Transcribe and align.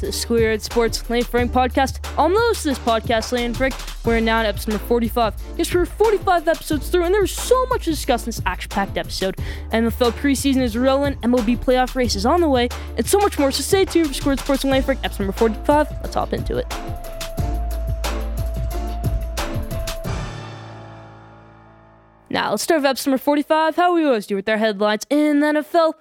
the 0.00 0.12
Squared 0.12 0.62
Sports 0.62 1.08
Lane 1.10 1.22
podcast. 1.22 2.00
I'm 2.16 2.32
the 2.32 2.40
host 2.40 2.66
of 2.66 2.74
this 2.74 2.78
podcast, 2.78 3.32
Lane 3.32 3.52
Frank. 3.52 3.74
We're 4.04 4.20
now 4.20 4.40
at 4.40 4.46
episode 4.46 4.72
number 4.72 4.84
45. 4.86 5.34
Yes, 5.56 5.74
we're 5.74 5.84
45 5.84 6.48
episodes 6.48 6.88
through, 6.88 7.04
and 7.04 7.14
there's 7.14 7.32
so 7.32 7.66
much 7.66 7.84
to 7.84 7.90
discuss 7.90 8.22
in 8.22 8.26
this 8.26 8.40
action-packed 8.46 8.96
episode. 8.96 9.36
NFL 9.72 10.12
preseason 10.12 10.62
is 10.62 10.76
rolling, 10.76 11.16
MLB 11.16 11.58
playoff 11.58 11.94
race 11.94 12.16
is 12.16 12.24
on 12.24 12.40
the 12.40 12.48
way, 12.48 12.68
and 12.96 13.06
so 13.06 13.18
much 13.18 13.38
more. 13.38 13.50
So 13.50 13.62
stay 13.62 13.84
tuned 13.84 14.08
for 14.08 14.14
Squared 14.14 14.40
Sports 14.40 14.64
Lane 14.64 14.82
Frank, 14.82 15.00
episode 15.04 15.24
number 15.24 15.36
45. 15.36 15.90
Let's 16.02 16.14
hop 16.14 16.32
into 16.32 16.56
it. 16.56 16.66
Now, 22.32 22.52
let's 22.52 22.62
start 22.62 22.80
with 22.80 22.86
episode 22.86 23.10
number 23.10 23.22
45. 23.22 23.76
How 23.76 23.94
we 23.94 24.04
always 24.04 24.26
do 24.26 24.36
with 24.36 24.48
our 24.48 24.56
headlines 24.56 25.04
in 25.10 25.40
the 25.40 25.46
NFL. 25.46 25.94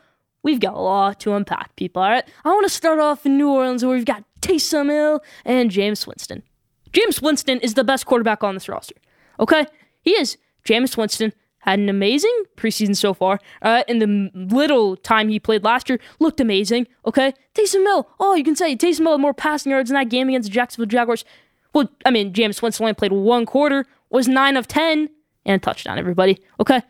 We've 0.44 0.60
got 0.60 0.74
a 0.74 0.80
lot 0.80 1.20
to 1.22 1.34
unpack, 1.34 1.76
people. 1.76 2.02
All 2.02 2.10
right, 2.10 2.28
I 2.46 2.50
want 2.50 2.66
to 2.66 2.74
start 2.74 3.00
off 3.00 3.26
in 3.26 3.38
New 3.38 3.50
Orleans 3.50 3.84
where 3.84 3.96
we've 3.96 4.06
got 4.06 4.24
Taysom 4.42 4.90
Hill 4.90 5.22
and 5.46 5.70
Jameis 5.70 6.08
Winston. 6.08 6.44
Jameis 6.92 7.22
Winston 7.22 7.60
is 7.60 7.74
the 7.74 7.84
best 7.84 8.06
quarterback 8.06 8.44
on 8.44 8.54
this 8.54 8.70
roster. 8.70 8.96
Okay, 9.40 9.66
he 10.02 10.12
is. 10.12 10.38
Jameis 10.66 10.98
Winston 10.98 11.34
had 11.60 11.78
an 11.80 11.90
amazing 11.90 12.44
preseason 12.56 12.96
so 12.96 13.14
far. 13.14 13.40
Uh, 13.62 13.84
in 13.88 14.00
the 14.00 14.32
little 14.34 14.96
time 14.96 15.28
he 15.28 15.40
played 15.40 15.64
last 15.64 15.90
year, 15.90 16.00
looked 16.20 16.40
amazing. 16.40 16.88
Okay, 17.06 17.34
Taysom 17.54 17.84
Hill. 17.84 18.10
Oh, 18.20 18.34
you 18.34 18.44
can 18.44 18.56
say 18.56 18.76
Taysom 18.76 19.00
Hill 19.00 19.12
had 19.12 19.22
more 19.22 19.34
passing 19.34 19.72
yards 19.72 19.90
in 19.90 19.96
that 19.96 20.10
game 20.10 20.30
against 20.30 20.50
the 20.50 20.54
Jacksonville 20.54 20.88
Jaguars. 20.90 21.26
Well, 21.74 21.90
I 22.06 22.12
mean, 22.12 22.34
Jameis 22.34 22.62
Winston 22.62 22.86
only 22.86 22.94
played 22.94 23.12
one 23.12 23.46
quarter, 23.46 23.86
was 24.10 24.28
nine 24.28 24.58
of 24.58 24.68
ten 24.68 25.10
and 25.46 25.56
a 25.56 25.60
touchdown, 25.60 26.00
everybody. 26.00 26.40
Okay? 26.60 26.82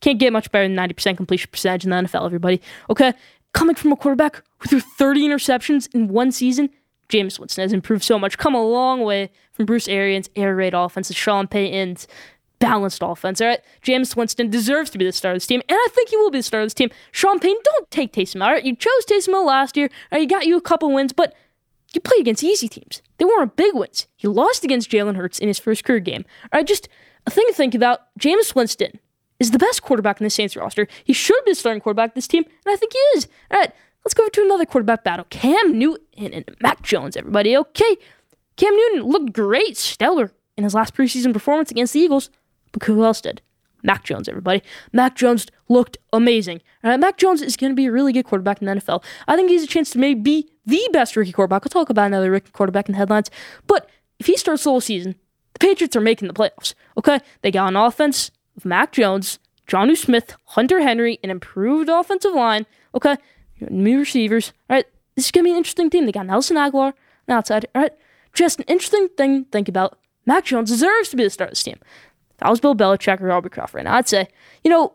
Can't 0.00 0.18
get 0.18 0.32
much 0.32 0.50
better 0.50 0.68
than 0.68 0.76
90% 0.76 1.16
completion 1.16 1.50
percentage 1.50 1.84
in 1.84 1.90
the 1.90 1.96
NFL, 1.96 2.24
everybody. 2.24 2.60
Okay? 2.90 3.14
Coming 3.52 3.74
from 3.74 3.92
a 3.92 3.96
quarterback 3.96 4.42
who 4.58 4.68
threw 4.68 4.80
30 4.80 5.28
interceptions 5.28 5.92
in 5.94 6.08
one 6.08 6.30
season, 6.30 6.70
Jameis 7.08 7.38
Winston 7.38 7.62
has 7.62 7.72
improved 7.72 8.04
so 8.04 8.18
much. 8.18 8.38
Come 8.38 8.54
a 8.54 8.62
long 8.62 9.02
way 9.02 9.30
from 9.52 9.66
Bruce 9.66 9.88
Arians' 9.88 10.28
air 10.36 10.54
raid 10.54 10.74
offense 10.74 11.08
to 11.08 11.14
Sean 11.14 11.48
Payton's 11.48 12.06
balanced 12.58 13.02
offense. 13.02 13.40
All 13.40 13.48
right, 13.48 13.60
Jameis 13.82 14.16
Winston 14.16 14.50
deserves 14.50 14.90
to 14.90 14.98
be 14.98 15.04
the 15.04 15.12
star 15.12 15.32
of 15.32 15.36
this 15.36 15.46
team, 15.46 15.62
and 15.68 15.76
I 15.76 15.88
think 15.94 16.10
he 16.10 16.16
will 16.16 16.30
be 16.30 16.38
the 16.38 16.42
star 16.42 16.60
of 16.60 16.66
this 16.66 16.74
team. 16.74 16.90
Sean 17.12 17.38
Payton, 17.38 17.62
don't 17.64 17.90
take 17.90 18.12
Taysom. 18.12 18.44
All 18.44 18.52
right, 18.52 18.64
you 18.64 18.76
chose 18.76 19.06
Taysom 19.06 19.44
last 19.44 19.76
year. 19.76 19.88
All 20.12 20.18
right, 20.18 20.22
you 20.22 20.28
got 20.28 20.46
you 20.46 20.56
a 20.56 20.60
couple 20.60 20.92
wins, 20.92 21.12
but 21.12 21.34
you 21.94 22.00
played 22.00 22.20
against 22.20 22.44
easy 22.44 22.68
teams. 22.68 23.00
They 23.16 23.24
weren't 23.24 23.56
big 23.56 23.74
wins. 23.74 24.06
He 24.16 24.28
lost 24.28 24.64
against 24.64 24.90
Jalen 24.90 25.16
Hurts 25.16 25.38
in 25.38 25.48
his 25.48 25.58
first 25.58 25.84
career 25.84 26.00
game. 26.00 26.24
All 26.52 26.58
right, 26.58 26.66
just 26.66 26.88
a 27.26 27.30
thing 27.30 27.46
to 27.48 27.54
think 27.54 27.74
about 27.74 28.00
Jameis 28.18 28.54
Winston 28.54 29.00
is 29.40 29.50
the 29.50 29.58
best 29.58 29.82
quarterback 29.82 30.20
in 30.20 30.24
the 30.24 30.30
Saints 30.30 30.56
roster. 30.56 30.88
He 31.04 31.12
should 31.12 31.44
be 31.44 31.52
the 31.52 31.56
starting 31.56 31.80
quarterback 31.80 32.14
this 32.14 32.28
team, 32.28 32.44
and 32.44 32.72
I 32.72 32.76
think 32.76 32.92
he 32.92 32.98
is. 33.16 33.28
All 33.50 33.58
right, 33.58 33.72
let's 34.04 34.14
go 34.14 34.28
to 34.28 34.42
another 34.42 34.66
quarterback 34.66 35.04
battle. 35.04 35.26
Cam 35.30 35.78
Newton 35.78 36.32
and 36.32 36.44
Mac 36.60 36.82
Jones, 36.82 37.16
everybody. 37.16 37.56
Okay, 37.56 37.96
Cam 38.56 38.74
Newton 38.74 39.02
looked 39.02 39.32
great, 39.32 39.76
stellar 39.76 40.32
in 40.56 40.64
his 40.64 40.74
last 40.74 40.94
preseason 40.94 41.32
performance 41.32 41.70
against 41.70 41.92
the 41.92 42.00
Eagles, 42.00 42.30
but 42.72 42.82
who 42.84 43.04
else 43.04 43.20
did? 43.20 43.40
Mac 43.82 44.02
Jones, 44.04 44.28
everybody. 44.28 44.62
Mac 44.92 45.14
Jones 45.14 45.46
looked 45.68 45.98
amazing. 46.12 46.60
All 46.82 46.90
right, 46.90 46.98
Mac 46.98 47.16
Jones 47.16 47.42
is 47.42 47.56
going 47.56 47.70
to 47.70 47.76
be 47.76 47.86
a 47.86 47.92
really 47.92 48.12
good 48.12 48.24
quarterback 48.24 48.60
in 48.60 48.66
the 48.66 48.74
NFL. 48.74 49.04
I 49.28 49.36
think 49.36 49.48
he 49.48 49.54
has 49.54 49.64
a 49.64 49.68
chance 49.68 49.90
to 49.90 49.98
maybe 49.98 50.20
be 50.20 50.48
the 50.66 50.88
best 50.92 51.16
rookie 51.16 51.32
quarterback. 51.32 51.62
I'll 51.64 51.70
talk 51.70 51.90
about 51.90 52.06
another 52.06 52.30
rookie 52.30 52.50
quarterback 52.50 52.88
in 52.88 52.92
the 52.92 52.98
headlines. 52.98 53.30
But 53.66 53.88
if 54.18 54.26
he 54.26 54.36
starts 54.36 54.64
the 54.64 54.70
whole 54.70 54.80
season, 54.80 55.14
the 55.52 55.60
Patriots 55.60 55.94
are 55.94 56.00
making 56.00 56.28
the 56.28 56.34
playoffs. 56.34 56.74
Okay, 56.96 57.20
they 57.42 57.52
got 57.52 57.68
an 57.68 57.76
offense 57.76 58.32
of 58.58 58.64
Mac 58.64 58.92
Jones, 58.92 59.38
Jonnu 59.66 59.96
Smith, 59.96 60.36
Hunter 60.46 60.80
Henry, 60.80 61.18
an 61.22 61.30
improved 61.30 61.88
offensive 61.88 62.34
line. 62.34 62.66
Okay, 62.94 63.16
new 63.70 64.00
receivers. 64.00 64.52
All 64.68 64.76
right, 64.76 64.86
this 65.14 65.26
is 65.26 65.30
gonna 65.30 65.44
be 65.44 65.52
an 65.52 65.56
interesting 65.56 65.88
team. 65.88 66.04
They 66.04 66.12
got 66.12 66.26
Nelson 66.26 66.56
Agholor 66.56 66.92
on 67.28 67.36
outside. 67.36 67.66
All 67.74 67.82
right, 67.82 67.92
just 68.34 68.58
an 68.58 68.64
interesting 68.68 69.08
thing 69.16 69.44
to 69.44 69.50
think 69.50 69.68
about. 69.68 69.98
Mac 70.26 70.44
Jones 70.44 70.70
deserves 70.70 71.08
to 71.08 71.16
be 71.16 71.24
the 71.24 71.30
star 71.30 71.46
of 71.46 71.52
this 71.52 71.62
team. 71.62 71.78
If 71.82 72.42
I 72.42 72.50
was 72.50 72.60
Bill 72.60 72.74
Belichick 72.74 73.20
or 73.20 73.26
Robert 73.26 73.52
Kraft 73.52 73.74
right 73.74 73.86
I'd 73.86 74.08
say, 74.08 74.28
you 74.62 74.70
know, 74.70 74.94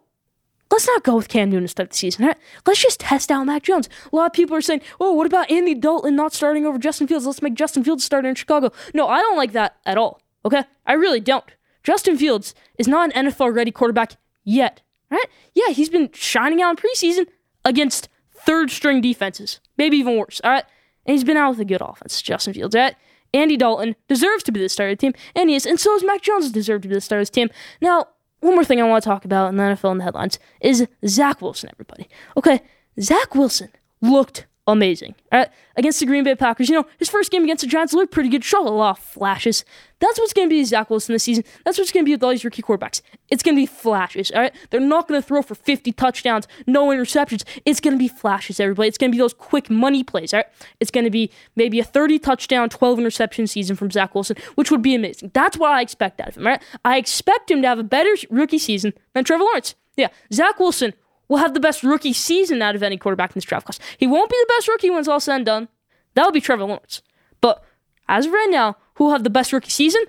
let's 0.72 0.88
not 0.88 1.04
go 1.04 1.16
with 1.16 1.28
Cam 1.28 1.50
Newton 1.50 1.64
to 1.64 1.68
start 1.68 1.90
the 1.90 1.96
season. 1.96 2.26
Right? 2.26 2.38
Let's 2.66 2.82
just 2.82 3.00
test 3.00 3.32
out 3.32 3.46
Mac 3.46 3.64
Jones. 3.64 3.90
A 4.12 4.16
lot 4.16 4.28
of 4.28 4.34
people 4.34 4.56
are 4.56 4.62
saying, 4.62 4.82
oh, 5.00 5.14
what 5.14 5.26
about 5.26 5.50
Andy 5.50 5.76
Dalton 5.76 6.16
not 6.16 6.34
starting 6.34 6.66
over 6.66 6.78
Justin 6.78 7.08
Fields? 7.08 7.26
Let's 7.26 7.42
make 7.42 7.56
Justin 7.56 7.84
Fields 7.84 8.04
starter 8.04 8.30
in 8.30 8.36
Chicago. 8.36 8.72
No, 8.94 9.08
I 9.08 9.22
don't 9.22 9.38
like 9.38 9.54
that 9.54 9.78
at 9.86 9.98
all. 9.98 10.22
Okay? 10.46 10.64
I 10.86 10.94
really 10.94 11.20
don't. 11.20 11.46
Justin 11.84 12.18
Fields 12.18 12.56
is 12.78 12.88
not 12.88 13.16
an 13.16 13.28
NFL 13.28 13.56
ready 13.56 13.72
quarterback 13.72 14.14
yet. 14.44 14.82
Right? 15.10 15.26
Yeah, 15.54 15.70
he's 15.70 15.90
been 15.90 16.10
shining 16.14 16.62
out 16.62 16.72
in 16.72 16.76
preseason 16.78 17.28
against 17.64 18.10
third 18.34 18.72
string 18.72 19.02
defenses, 19.02 19.60
maybe 19.78 19.98
even 19.98 20.18
worse. 20.18 20.42
All 20.44 20.52
right? 20.52 20.66
And 21.06 21.14
he's 21.14 21.24
been 21.24 21.38
out 21.38 21.52
with 21.52 21.60
a 21.60 21.66
good 21.66 21.82
offense, 21.82 22.22
Justin 22.22 22.54
Fields. 22.54 22.76
All 22.76 22.82
right? 22.82 22.96
Andy 23.34 23.58
Dalton 23.58 23.96
deserves 24.08 24.44
to 24.44 24.52
be 24.52 24.60
the 24.60 24.70
starter 24.70 24.92
of 24.92 24.98
the 24.98 25.02
team, 25.02 25.14
and 25.36 25.50
he 25.50 25.56
is, 25.56 25.66
and 25.66 25.80
so 25.80 25.96
does 25.96 26.04
Mac 26.04 26.22
Jones 26.22 26.52
deserve 26.52 26.84
to 26.84 26.88
be 26.88 26.94
the 26.94 27.02
starter 27.02 27.22
of 27.22 27.28
the 27.28 27.34
team. 27.34 27.50
Now, 27.82 28.08
one 28.42 28.54
more 28.56 28.66
thing 28.66 28.80
I 28.80 28.84
want 28.84 29.04
to 29.04 29.10
talk 29.10 29.26
about 29.26 29.50
in 29.50 29.58
the 29.58 29.64
NFL 29.64 29.92
in 29.92 29.98
the 29.98 30.04
headlines 30.04 30.38
is 30.62 30.88
Zach 31.08 31.42
Wilson, 31.42 31.70
everybody. 31.74 32.08
Okay, 32.38 32.62
Zach 33.00 33.34
Wilson 33.34 33.70
looked 34.02 34.46
amazing. 34.68 35.16
All 35.32 35.40
right, 35.40 35.50
against 35.76 36.00
the 36.00 36.06
Green 36.06 36.24
Bay 36.24 36.36
Packers, 36.36 36.70
you 36.70 36.76
know, 36.76 36.86
his 37.00 37.10
first 37.10 37.32
game 37.32 37.44
against 37.44 37.62
the 37.62 37.68
Giants 37.68 37.94
looked 37.94 38.14
pretty 38.14 38.30
good, 38.30 38.44
showed 38.44 38.68
a 38.68 38.70
lot 38.70 38.98
of 38.98 39.04
flashes. 39.04 39.66
That's 40.00 40.20
what's 40.20 40.34
going 40.34 40.48
to 40.48 40.50
be 40.50 40.64
Zach 40.64 40.90
Wilson 40.90 41.14
this 41.14 41.24
season. 41.24 41.44
That's 41.64 41.78
what's 41.78 41.92
going 41.92 42.04
to 42.04 42.06
be 42.06 42.14
with 42.14 42.24
all 42.24 42.32
these 42.32 42.44
rookie 42.44 42.62
quarterbacks. 42.62 43.02
It's 43.30 43.42
going 43.42 43.56
to 43.56 43.62
be 43.62 43.66
flashes, 43.66 44.32
all 44.32 44.42
right? 44.42 44.54
They're 44.70 44.80
not 44.80 45.08
going 45.08 45.22
to 45.22 45.26
throw 45.26 45.42
for 45.42 45.56
50 45.56 45.92
touchdowns, 45.94 46.48
no 46.68 46.88
interceptions. 46.88 47.44
It's 47.66 47.80
going 47.80 47.94
to 47.94 48.00
be 48.00 48.08
flashes, 48.08 48.60
everybody. 48.60 48.90
It's 48.90 48.98
going 48.98 49.12
to 49.12 49.16
be 49.16 49.20
those 49.20 49.34
quick 49.34 49.70
money 49.70 50.04
plays, 50.04 50.34
all 50.34 50.40
right? 50.40 50.48
It's 50.80 50.92
going 50.92 51.06
to 51.06 51.10
be 51.10 51.32
maybe 51.56 51.80
a 51.80 51.84
30 51.84 52.20
touchdown, 52.20 52.70
12 52.70 53.00
interception 53.00 53.48
season 53.48 53.76
from 53.76 53.92
Zach 53.92 54.14
Wilson, 54.14 54.38
which 54.56 54.72
would 54.72 54.82
be 54.82 54.96
amazing. 54.96 55.32
That's 55.34 55.58
what 55.58 55.72
I 55.72 55.82
expect 55.82 56.20
out 56.20 56.30
of 56.30 56.38
him, 56.38 56.48
all 56.48 56.54
right? 56.54 56.64
I 56.84 56.98
expect 56.98 57.50
him 57.50 57.62
to 57.62 57.68
have 57.68 57.80
a 57.80 57.84
better 57.84 58.14
rookie 58.30 58.60
season 58.60 58.94
than 59.14 59.24
Trevor 59.24 59.44
Lawrence. 59.44 59.76
Yeah, 59.96 60.08
Zach 60.34 60.60
Wilson 60.60 60.94
will 61.34 61.40
have 61.40 61.56
the 61.56 61.60
best 61.60 61.82
rookie 61.82 62.14
season 62.14 62.62
out 62.62 62.76
of 62.76 62.84
any 62.84 62.96
quarterback 62.96 63.32
in 63.32 63.34
this 63.34 63.44
draft 63.44 63.66
class. 63.66 63.80
He 63.98 64.06
won't 64.06 64.30
be 64.30 64.38
the 64.40 64.54
best 64.56 64.68
rookie 64.68 64.92
when 64.92 65.00
it's 65.00 65.08
all 65.08 65.20
said 65.20 65.38
and 65.38 65.46
done. 65.46 65.68
That'll 66.14 66.32
be 66.32 66.40
Trevor 66.40 66.66
Lawrence. 66.66 67.02
But 67.42 67.64
as 68.08 68.28
of 68.28 68.34
right 68.34 68.50
now, 68.52 68.78
who 68.96 69.06
will 69.06 69.12
have 69.14 69.24
the 69.24 69.32
best 69.32 69.52
rookie 69.52 69.72
season? 69.72 70.04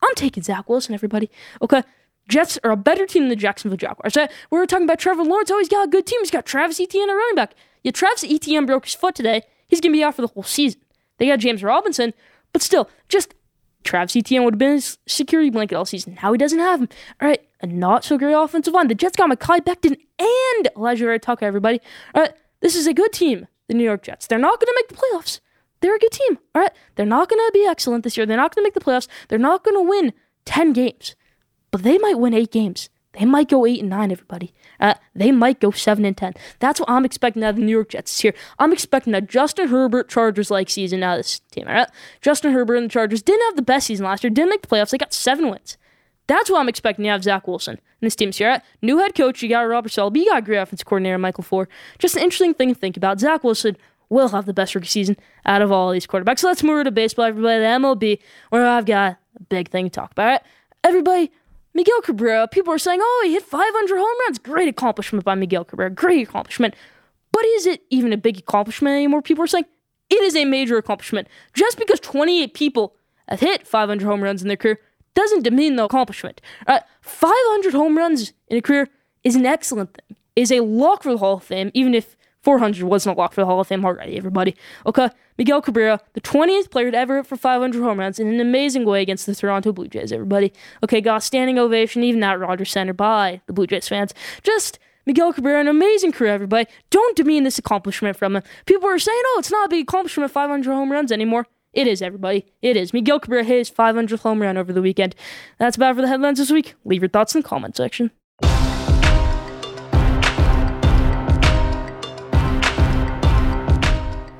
I'm 0.00 0.14
taking 0.14 0.44
Zach 0.44 0.68
Wilson, 0.68 0.94
everybody. 0.94 1.30
Okay. 1.60 1.82
Jets 2.28 2.60
are 2.62 2.70
a 2.70 2.76
better 2.76 3.06
team 3.06 3.22
than 3.24 3.30
the 3.30 3.36
Jacksonville 3.36 3.76
Jaguars. 3.76 4.14
We 4.50 4.58
were 4.58 4.66
talking 4.66 4.84
about 4.84 5.00
Trevor 5.00 5.24
Lawrence. 5.24 5.50
Oh, 5.50 5.58
he's 5.58 5.68
got 5.68 5.88
a 5.88 5.90
good 5.90 6.06
team. 6.06 6.20
He's 6.20 6.30
got 6.30 6.46
Travis 6.46 6.78
Etienne, 6.78 7.10
a 7.10 7.14
running 7.14 7.34
back. 7.34 7.54
Yeah, 7.82 7.90
Travis 7.90 8.22
Etienne 8.22 8.64
broke 8.64 8.84
his 8.84 8.94
foot 8.94 9.16
today. 9.16 9.42
He's 9.66 9.80
going 9.80 9.92
to 9.92 9.98
be 9.98 10.04
out 10.04 10.14
for 10.14 10.22
the 10.22 10.28
whole 10.28 10.44
season. 10.44 10.80
They 11.16 11.26
got 11.26 11.40
James 11.40 11.64
Robinson, 11.64 12.14
but 12.52 12.62
still, 12.62 12.88
just 13.08 13.34
Travis 13.82 14.14
Etienne 14.14 14.44
would 14.44 14.54
have 14.54 14.58
been 14.58 14.74
his 14.74 14.98
security 15.06 15.50
blanket 15.50 15.74
all 15.74 15.86
season. 15.86 16.18
Now 16.22 16.30
he 16.30 16.38
doesn't 16.38 16.60
have 16.60 16.82
him. 16.82 16.88
All 17.20 17.28
right, 17.28 17.47
a 17.60 17.66
not 17.66 18.04
so 18.04 18.18
great 18.18 18.32
offensive 18.32 18.74
line. 18.74 18.88
The 18.88 18.94
Jets 18.94 19.16
got 19.16 19.30
Mekhi 19.30 19.60
Becton 19.60 19.96
and 20.18 20.68
Alijah 20.76 20.98
Vera-Tucker, 20.98 21.44
everybody. 21.44 21.80
All 22.14 22.22
right, 22.22 22.32
this 22.60 22.76
is 22.76 22.86
a 22.86 22.94
good 22.94 23.12
team, 23.12 23.46
the 23.66 23.74
New 23.74 23.84
York 23.84 24.02
Jets. 24.02 24.26
They're 24.26 24.38
not 24.38 24.60
going 24.60 24.68
to 24.68 24.74
make 24.76 24.88
the 24.88 24.94
playoffs. 24.94 25.40
They're 25.80 25.96
a 25.96 25.98
good 25.98 26.12
team. 26.12 26.38
All 26.54 26.62
right, 26.62 26.72
they're 26.96 27.06
not 27.06 27.28
going 27.28 27.38
to 27.38 27.50
be 27.52 27.66
excellent 27.66 28.04
this 28.04 28.16
year. 28.16 28.26
They're 28.26 28.36
not 28.36 28.54
going 28.54 28.64
to 28.64 28.66
make 28.66 28.74
the 28.74 28.80
playoffs. 28.80 29.08
They're 29.28 29.38
not 29.38 29.64
going 29.64 29.76
to 29.76 29.88
win 29.88 30.12
10 30.44 30.72
games, 30.72 31.14
but 31.70 31.82
they 31.82 31.98
might 31.98 32.18
win 32.18 32.34
eight 32.34 32.50
games. 32.50 32.88
They 33.18 33.24
might 33.24 33.48
go 33.48 33.66
eight 33.66 33.80
and 33.80 33.88
nine, 33.88 34.12
everybody. 34.12 34.52
Uh, 34.78 34.94
they 35.14 35.32
might 35.32 35.60
go 35.60 35.70
seven 35.70 36.04
and 36.04 36.16
ten. 36.16 36.34
That's 36.60 36.78
what 36.78 36.90
I'm 36.90 37.04
expecting 37.04 37.42
out 37.42 37.50
of 37.50 37.56
the 37.56 37.62
New 37.62 37.72
York 37.72 37.88
Jets 37.88 38.22
year. 38.22 38.34
I'm 38.58 38.72
expecting 38.72 39.14
a 39.14 39.20
Justin 39.20 39.68
Herbert 39.68 40.08
Chargers 40.08 40.50
like 40.50 40.70
season 40.70 41.02
out 41.02 41.18
of 41.18 41.24
this 41.24 41.40
team. 41.50 41.66
All 41.66 41.74
right, 41.74 41.90
Justin 42.20 42.52
Herbert 42.52 42.76
and 42.76 42.84
the 42.84 42.92
Chargers 42.92 43.22
didn't 43.22 43.44
have 43.46 43.56
the 43.56 43.62
best 43.62 43.86
season 43.86 44.06
last 44.06 44.22
year. 44.22 44.30
Didn't 44.30 44.50
make 44.50 44.62
the 44.62 44.68
playoffs. 44.68 44.90
They 44.90 44.98
got 44.98 45.12
seven 45.12 45.50
wins. 45.50 45.78
That's 46.28 46.48
what 46.48 46.60
I'm 46.60 46.68
expecting 46.68 47.04
to 47.04 47.10
have 47.10 47.24
Zach 47.24 47.48
Wilson 47.48 47.74
in 47.74 48.06
this 48.06 48.14
team 48.14 48.30
year. 48.34 48.50
Right? 48.50 48.62
New 48.80 48.98
head 48.98 49.14
coach, 49.14 49.42
you 49.42 49.48
got 49.48 49.62
Robert 49.62 49.90
Saleh, 49.90 50.14
you 50.14 50.26
got 50.26 50.44
great 50.44 50.58
offensive 50.58 50.86
coordinator 50.86 51.18
Mike 51.18 51.36
LaFleur. 51.36 51.66
Just 51.98 52.16
an 52.16 52.22
interesting 52.22 52.54
thing 52.54 52.68
to 52.68 52.74
think 52.74 52.96
about. 52.96 53.18
Zach 53.18 53.42
Wilson 53.42 53.76
will 54.08 54.28
have 54.28 54.46
the 54.46 54.54
best 54.54 54.74
rookie 54.74 54.86
season 54.86 55.16
out 55.44 55.62
of 55.62 55.72
all 55.72 55.90
these 55.90 56.06
quarterbacks. 56.06 56.38
So 56.40 56.48
let's 56.48 56.62
move 56.62 56.84
to 56.84 56.90
baseball, 56.90 57.26
everybody. 57.26 57.58
The 57.58 57.66
MLB, 57.66 58.18
where 58.50 58.66
I've 58.66 58.86
got 58.86 59.18
a 59.36 59.42
big 59.44 59.68
thing 59.70 59.86
to 59.86 59.90
talk 59.90 60.12
about. 60.12 60.42
Everybody 60.84 61.30
Miguel 61.78 62.00
Cabrera, 62.00 62.48
people 62.48 62.72
are 62.72 62.78
saying, 62.78 62.98
oh, 63.00 63.22
he 63.24 63.34
hit 63.34 63.44
500 63.44 63.96
home 63.96 64.18
runs. 64.26 64.38
Great 64.38 64.68
accomplishment 64.68 65.24
by 65.24 65.34
Miguel 65.34 65.64
Cabrera. 65.64 65.90
Great 65.90 66.28
accomplishment. 66.28 66.74
But 67.30 67.44
is 67.44 67.66
it 67.66 67.82
even 67.90 68.12
a 68.12 68.16
big 68.16 68.38
accomplishment 68.38 68.94
anymore? 68.94 69.22
People 69.22 69.44
are 69.44 69.48
saying 69.48 69.66
it 70.10 70.22
is 70.22 70.34
a 70.34 70.44
major 70.44 70.76
accomplishment. 70.76 71.28
Just 71.54 71.78
because 71.78 72.00
28 72.00 72.52
people 72.52 72.96
have 73.28 73.40
hit 73.40 73.66
500 73.66 74.04
home 74.04 74.22
runs 74.22 74.42
in 74.42 74.48
their 74.48 74.56
career 74.56 74.80
doesn't 75.14 75.42
demean 75.42 75.76
the 75.76 75.84
accomplishment. 75.84 76.40
Uh, 76.66 76.80
500 77.00 77.74
home 77.74 77.96
runs 77.96 78.32
in 78.48 78.58
a 78.58 78.62
career 78.62 78.88
is 79.24 79.34
an 79.34 79.46
excellent 79.46 79.94
thing. 79.94 80.16
Is 80.36 80.52
a 80.52 80.60
lock 80.60 81.02
for 81.02 81.10
the 81.10 81.18
Hall 81.18 81.38
of 81.38 81.42
Fame, 81.42 81.72
even 81.74 81.94
if 81.94 82.16
400 82.42 82.84
wasn't 82.84 83.16
a 83.16 83.20
lock 83.20 83.32
for 83.32 83.40
the 83.40 83.46
Hall 83.46 83.60
of 83.60 83.66
Fame 83.66 83.84
already, 83.84 84.16
everybody. 84.16 84.54
Okay, 84.86 85.08
Miguel 85.36 85.60
Cabrera, 85.60 86.00
the 86.12 86.20
20th 86.20 86.70
player 86.70 86.90
to 86.90 86.96
ever 86.96 87.16
hit 87.16 87.26
for 87.26 87.36
500 87.36 87.82
home 87.82 87.98
runs 87.98 88.18
in 88.20 88.28
an 88.28 88.40
amazing 88.40 88.84
way 88.84 89.02
against 89.02 89.26
the 89.26 89.34
Toronto 89.34 89.72
Blue 89.72 89.88
Jays, 89.88 90.12
everybody. 90.12 90.52
Okay, 90.84 91.00
got 91.00 91.22
standing 91.22 91.58
ovation, 91.58 92.04
even 92.04 92.22
at 92.22 92.38
Rogers 92.38 92.70
Center 92.70 92.92
by 92.92 93.40
the 93.46 93.52
Blue 93.52 93.66
Jays 93.66 93.88
fans. 93.88 94.14
Just 94.42 94.78
Miguel 95.06 95.32
Cabrera, 95.32 95.60
an 95.60 95.68
amazing 95.68 96.12
career, 96.12 96.32
everybody. 96.32 96.66
Don't 96.90 97.16
demean 97.16 97.44
this 97.44 97.58
accomplishment 97.58 98.16
from 98.16 98.36
him. 98.36 98.42
People 98.66 98.88
are 98.88 98.98
saying, 98.98 99.22
oh, 99.26 99.36
it's 99.38 99.50
not 99.50 99.66
a 99.66 99.68
big 99.68 99.88
accomplishment, 99.88 100.30
500 100.30 100.72
home 100.72 100.92
runs 100.92 101.10
anymore. 101.10 101.46
It 101.72 101.86
is, 101.86 102.00
everybody. 102.00 102.46
It 102.62 102.76
is. 102.76 102.94
Miguel 102.94 103.20
Cabrera 103.20 103.44
hit 103.44 103.58
his 103.58 103.70
500th 103.70 104.20
home 104.20 104.40
run 104.40 104.56
over 104.56 104.72
the 104.72 104.80
weekend. 104.80 105.14
That's 105.58 105.76
about 105.76 105.96
for 105.96 106.02
the 106.02 106.08
headlines 106.08 106.38
this 106.38 106.50
week. 106.50 106.74
Leave 106.84 107.02
your 107.02 107.10
thoughts 107.10 107.34
in 107.34 107.42
the 107.42 107.48
comment 107.48 107.76
section. 107.76 108.10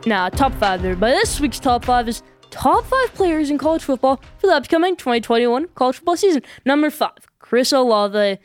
Now, 0.07 0.31
top 0.31 0.55
five, 0.55 0.83
everybody. 0.83 1.13
This 1.13 1.39
week's 1.39 1.59
top 1.59 1.85
five 1.85 2.09
is 2.09 2.23
top 2.49 2.85
five 2.87 3.13
players 3.13 3.51
in 3.51 3.59
college 3.59 3.83
football 3.83 4.23
for 4.39 4.47
the 4.47 4.55
upcoming 4.55 4.97
2021 4.97 5.69
college 5.75 5.97
football 5.97 6.17
season. 6.17 6.43
Number 6.65 6.89
five, 6.89 7.19
Chris 7.41 7.75
Olave, 7.75 8.39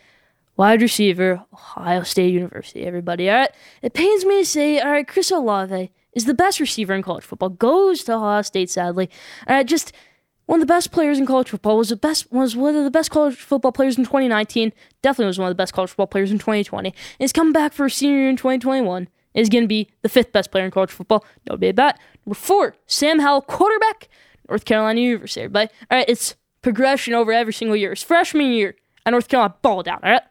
wide 0.57 0.81
receiver, 0.81 1.41
Ohio 1.53 2.03
State 2.03 2.33
University. 2.33 2.83
Everybody, 2.83 3.29
all 3.29 3.37
right? 3.37 3.51
It 3.81 3.93
pains 3.93 4.25
me 4.25 4.41
to 4.41 4.45
say, 4.45 4.81
all 4.81 4.91
right, 4.91 5.07
Chris 5.07 5.31
Olave 5.31 5.89
is 6.15 6.25
the 6.25 6.33
best 6.33 6.59
receiver 6.59 6.93
in 6.93 7.01
college 7.01 7.23
football. 7.23 7.49
Goes 7.49 8.03
to 8.03 8.13
Ohio 8.13 8.41
State, 8.41 8.69
sadly. 8.69 9.09
Just 9.65 9.93
one 10.45 10.61
of 10.61 10.67
the 10.67 10.71
best 10.71 10.91
players 10.91 11.19
in 11.19 11.25
college 11.25 11.49
football. 11.49 11.77
Was 11.77 11.89
the 11.89 11.95
best 11.95 12.31
was 12.31 12.55
one 12.55 12.75
of 12.75 12.83
the 12.83 12.91
best 12.91 13.11
college 13.11 13.35
football 13.35 13.71
players 13.71 13.97
in 13.97 14.03
2019. 14.03 14.73
Definitely 15.01 15.27
was 15.27 15.39
one 15.39 15.47
of 15.47 15.51
the 15.51 15.61
best 15.61 15.73
college 15.73 15.89
football 15.89 16.07
players 16.07 16.31
in 16.31 16.39
2020. 16.39 16.89
And 16.89 16.95
he's 17.19 17.33
coming 17.33 17.53
back 17.53 17.73
for 17.73 17.85
a 17.85 17.89
senior 17.89 18.19
year 18.19 18.29
in 18.29 18.37
2021 18.37 19.07
is 19.33 19.49
going 19.49 19.63
to 19.63 19.67
be 19.67 19.89
the 20.01 20.09
fifth 20.09 20.31
best 20.31 20.51
player 20.51 20.65
in 20.65 20.71
college 20.71 20.91
football. 20.91 21.25
No 21.49 21.55
debate 21.55 21.71
about. 21.71 21.95
Number 22.25 22.35
four, 22.35 22.75
Sam 22.85 23.19
Howell, 23.19 23.41
quarterback, 23.41 24.07
North 24.47 24.65
Carolina 24.65 25.01
University. 25.01 25.41
Everybody, 25.41 25.71
all 25.89 25.97
right, 25.97 26.09
it's 26.09 26.35
progression 26.61 27.13
over 27.13 27.33
every 27.33 27.53
single 27.53 27.75
year. 27.75 27.89
His 27.91 28.03
freshman 28.03 28.51
year 28.51 28.75
at 29.05 29.11
North 29.11 29.27
Carolina 29.27 29.55
balled 29.61 29.87
out. 29.87 30.03
All 30.03 30.11
right, 30.11 30.21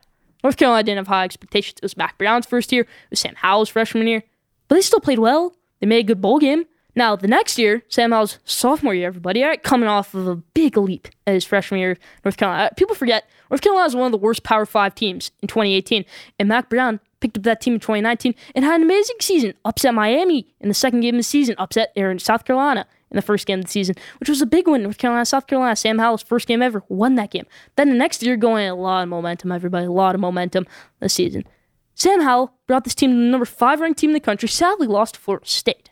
North 0.45 0.57
Carolina 0.57 0.85
didn't 0.85 0.99
have 0.99 1.09
high 1.09 1.25
expectations. 1.25 1.79
It 1.79 1.83
was 1.83 1.97
Mack 1.97 2.17
Brown's 2.19 2.47
first 2.47 2.71
year. 2.71 2.83
It 2.83 3.11
was 3.11 3.21
Sam 3.21 3.35
Howell's 3.37 3.71
freshman 3.71 4.07
year, 4.07 4.23
but 4.69 4.77
they 4.77 4.83
still 4.83 5.01
played 5.01 5.19
well. 5.19 5.57
They 5.83 5.89
made 5.89 6.05
a 6.05 6.07
good 6.07 6.21
bowl 6.21 6.39
game. 6.39 6.65
Now, 6.95 7.17
the 7.17 7.27
next 7.27 7.59
year, 7.59 7.83
Sam 7.89 8.13
Howell's 8.13 8.39
sophomore 8.45 8.95
year, 8.95 9.09
everybody, 9.09 9.43
all 9.43 9.49
right, 9.49 9.63
coming 9.63 9.89
off 9.89 10.15
of 10.15 10.29
a 10.29 10.37
big 10.37 10.77
leap 10.77 11.09
at 11.27 11.35
his 11.35 11.45
freshman 11.45 11.81
year, 11.81 11.99
North 12.25 12.37
Carolina. 12.37 12.67
Uh, 12.67 12.71
people 12.77 12.95
forget, 12.95 13.25
North 13.51 13.63
Carolina 13.63 13.87
was 13.87 13.97
one 13.97 14.07
of 14.07 14.13
the 14.13 14.19
worst 14.19 14.45
Power 14.45 14.65
5 14.65 14.95
teams 14.95 15.33
in 15.41 15.49
2018, 15.49 16.05
and 16.39 16.49
Mack 16.49 16.69
Brown 16.69 17.01
picked 17.19 17.37
up 17.37 17.43
that 17.43 17.61
team 17.61 17.75
in 17.75 17.81
2019 17.81 18.33
and 18.55 18.65
had 18.65 18.77
an 18.77 18.83
amazing 18.83 19.17
season. 19.21 19.55
Upset 19.65 19.93
Miami 19.93 20.47
in 20.61 20.69
the 20.69 20.75
second 20.75 21.01
game 21.01 21.17
of 21.17 21.19
the 21.19 21.25
season, 21.25 21.57
upset 21.59 21.93
Aaron 21.97 22.21
South 22.21 22.45
Carolina 22.45 22.87
in 23.11 23.17
the 23.17 23.23
first 23.23 23.45
game 23.45 23.59
of 23.59 23.65
the 23.65 23.71
season, 23.71 23.97
which 24.21 24.29
was 24.29 24.41
a 24.41 24.47
big 24.47 24.69
win. 24.69 24.85
North 24.85 24.99
Carolina, 24.99 25.27
South 25.27 25.49
Carolina, 25.49 25.75
Sam 25.75 25.99
Howell's 25.99 26.23
first 26.23 26.47
game 26.47 26.63
ever, 26.63 26.85
won 26.89 27.17
that 27.17 27.33
game. 27.33 27.47
Then 27.75 27.89
the 27.89 27.97
next 27.97 28.23
year, 28.23 28.37
going 28.37 28.69
a 28.69 28.75
lot 28.77 29.03
of 29.03 29.09
momentum, 29.09 29.51
everybody, 29.51 29.87
a 29.87 29.91
lot 29.91 30.15
of 30.15 30.21
momentum 30.21 30.67
this 31.01 31.15
season. 31.15 31.45
Sam 31.95 32.23
Howell 32.23 32.55
brought 32.67 32.85
this 32.85 32.95
team 32.95 33.11
to 33.11 33.17
the 33.17 33.23
number 33.23 33.47
five 33.47 33.81
ranked 33.81 34.01
team 34.01 34.11
in 34.11 34.15
the 34.15 34.21
country, 34.21 34.49
sadly 34.49 34.87
lost 34.87 35.15
to 35.15 35.21
Florida 35.21 35.47
State. 35.47 35.91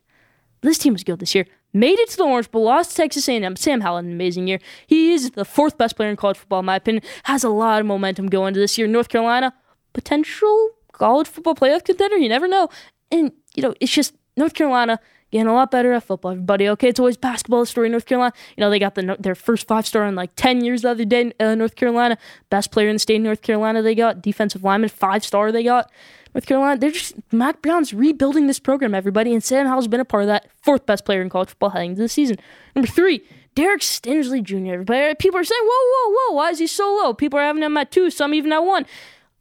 This 0.62 0.78
team 0.78 0.92
was 0.92 1.04
good 1.04 1.18
this 1.18 1.34
year. 1.34 1.46
Made 1.72 1.98
it 1.98 2.10
to 2.10 2.16
the 2.16 2.24
Orange 2.24 2.50
Bowl, 2.50 2.64
lost 2.64 2.90
to 2.90 2.96
Texas 2.96 3.28
A&M. 3.28 3.56
Sam 3.56 3.80
Howell, 3.80 3.98
an 3.98 4.12
amazing 4.12 4.48
year. 4.48 4.58
He 4.86 5.12
is 5.12 5.30
the 5.30 5.44
fourth 5.44 5.78
best 5.78 5.96
player 5.96 6.10
in 6.10 6.16
college 6.16 6.36
football, 6.36 6.60
in 6.60 6.66
my 6.66 6.76
opinion. 6.76 7.04
Has 7.24 7.44
a 7.44 7.48
lot 7.48 7.80
of 7.80 7.86
momentum 7.86 8.26
going 8.26 8.48
into 8.48 8.60
this 8.60 8.76
year. 8.76 8.88
North 8.88 9.08
Carolina, 9.08 9.54
potential 9.92 10.70
college 10.92 11.28
football 11.28 11.54
playoff 11.54 11.84
contender. 11.84 12.16
You 12.16 12.28
never 12.28 12.48
know. 12.48 12.68
And, 13.12 13.32
you 13.54 13.62
know, 13.62 13.74
it's 13.80 13.92
just 13.92 14.14
North 14.36 14.54
Carolina 14.54 14.98
getting 15.30 15.46
a 15.46 15.54
lot 15.54 15.70
better 15.70 15.92
at 15.92 16.02
football, 16.02 16.32
everybody. 16.32 16.68
Okay, 16.68 16.88
it's 16.88 17.00
always 17.00 17.16
basketball 17.16 17.64
story 17.66 17.88
North 17.88 18.06
Carolina. 18.06 18.32
You 18.56 18.62
know, 18.62 18.70
they 18.70 18.78
got 18.78 18.94
the, 18.94 19.16
their 19.18 19.34
first 19.34 19.66
five 19.66 19.86
star 19.86 20.06
in 20.06 20.14
like 20.14 20.34
10 20.36 20.64
years 20.64 20.82
the 20.82 20.90
other 20.90 21.04
day, 21.04 21.32
uh, 21.40 21.54
North 21.54 21.76
Carolina. 21.76 22.18
Best 22.48 22.70
player 22.70 22.88
in 22.88 22.96
the 22.96 23.00
state 23.00 23.16
of 23.16 23.22
North 23.22 23.42
Carolina 23.42 23.82
they 23.82 23.94
got. 23.94 24.22
Defensive 24.22 24.64
lineman, 24.64 24.88
five 24.90 25.24
star 25.24 25.52
they 25.52 25.62
got. 25.62 25.90
North 26.34 26.46
Carolina, 26.46 26.78
they're 26.78 26.92
just, 26.92 27.14
Mack 27.32 27.60
Brown's 27.60 27.92
rebuilding 27.92 28.46
this 28.46 28.60
program, 28.60 28.94
everybody. 28.94 29.32
And 29.32 29.42
Sam 29.42 29.66
Howell's 29.66 29.88
been 29.88 30.00
a 30.00 30.04
part 30.04 30.22
of 30.22 30.28
that. 30.28 30.48
Fourth 30.62 30.86
best 30.86 31.04
player 31.04 31.22
in 31.22 31.28
college 31.28 31.48
football 31.48 31.70
heading 31.70 31.90
into 31.90 32.02
the 32.02 32.08
season. 32.08 32.36
Number 32.76 32.88
three, 32.88 33.22
Derek 33.56 33.80
Stingley 33.80 34.42
Jr., 34.42 34.74
everybody. 34.74 35.14
People 35.16 35.40
are 35.40 35.44
saying, 35.44 35.60
whoa, 35.64 35.68
whoa, 35.70 36.16
whoa, 36.16 36.36
why 36.36 36.50
is 36.50 36.60
he 36.60 36.66
so 36.68 36.84
low? 36.84 37.12
People 37.14 37.38
are 37.40 37.42
having 37.42 37.62
him 37.62 37.76
at 37.76 37.90
two, 37.90 38.10
some 38.10 38.32
even 38.32 38.52
at 38.52 38.60
one. 38.60 38.86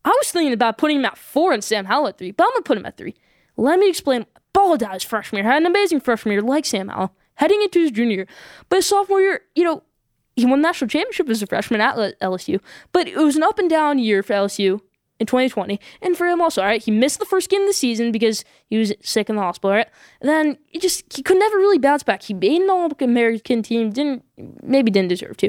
I 0.04 0.10
was 0.10 0.32
thinking 0.32 0.54
about 0.54 0.78
putting 0.78 0.98
him 0.98 1.06
at 1.06 1.18
four 1.18 1.54
and 1.54 1.64
Sam 1.64 1.86
Howell 1.86 2.08
at 2.08 2.18
three, 2.18 2.32
but 2.32 2.46
I'm 2.46 2.52
gonna 2.54 2.64
put 2.64 2.78
him 2.78 2.86
at 2.86 2.98
three. 2.98 3.16
Let 3.60 3.80
me 3.80 3.90
explain. 3.90 4.26
His 4.92 5.04
freshman 5.04 5.44
year, 5.44 5.50
had 5.50 5.62
an 5.62 5.68
amazing 5.68 6.02
freshman 6.02 6.34
year, 6.34 6.42
like 6.42 6.66
Sam 6.66 6.90
Howell, 6.90 7.16
heading 7.36 7.62
into 7.62 7.80
his 7.80 7.92
junior 7.92 8.18
year. 8.18 8.28
But 8.68 8.78
his 8.78 8.88
sophomore 8.88 9.22
year, 9.22 9.42
you 9.56 9.64
know, 9.64 9.84
he 10.36 10.46
won 10.46 10.62
the 10.62 10.68
national 10.68 10.90
championship 10.90 11.30
as 11.30 11.42
a 11.42 11.48
freshman 11.48 11.80
at 11.80 11.96
LSU. 12.20 12.60
But 12.92 13.08
it 13.08 13.16
was 13.16 13.38
an 13.38 13.44
up 13.44 13.58
and 13.58 13.70
down 13.70 14.00
year 14.00 14.22
for 14.22 14.34
LSU 14.34 14.82
in 15.18 15.28
2020, 15.28 15.80
and 16.02 16.18
for 16.18 16.28
him 16.28 16.42
also. 16.42 16.62
All 16.62 16.68
right, 16.68 16.84
he 16.84 16.92
missed 16.92 17.20
the 17.20 17.26
first 17.26 17.50
game 17.50 17.62
of 17.62 17.68
the 17.68 17.74
season 17.74 18.12
because 18.12 18.44
he 18.68 18.78
was 18.78 18.94
sick 19.02 19.30
in 19.30 19.38
the 19.38 19.42
hospital. 19.42 19.72
Right, 19.72 19.88
and 20.20 20.30
then 20.30 20.58
he 20.66 20.80
just 20.80 21.16
he 21.16 21.24
could 21.24 21.38
never 21.38 21.58
really 21.58 21.80
bounce 21.80 22.04
back. 22.04 22.24
He 22.24 22.34
made 22.34 22.62
an 22.62 22.70
All 22.70 22.92
American 23.00 23.64
team, 23.64 23.92
didn't 23.92 24.24
maybe 24.62 24.92
didn't 24.92 25.10
deserve 25.10 25.38
to. 25.38 25.48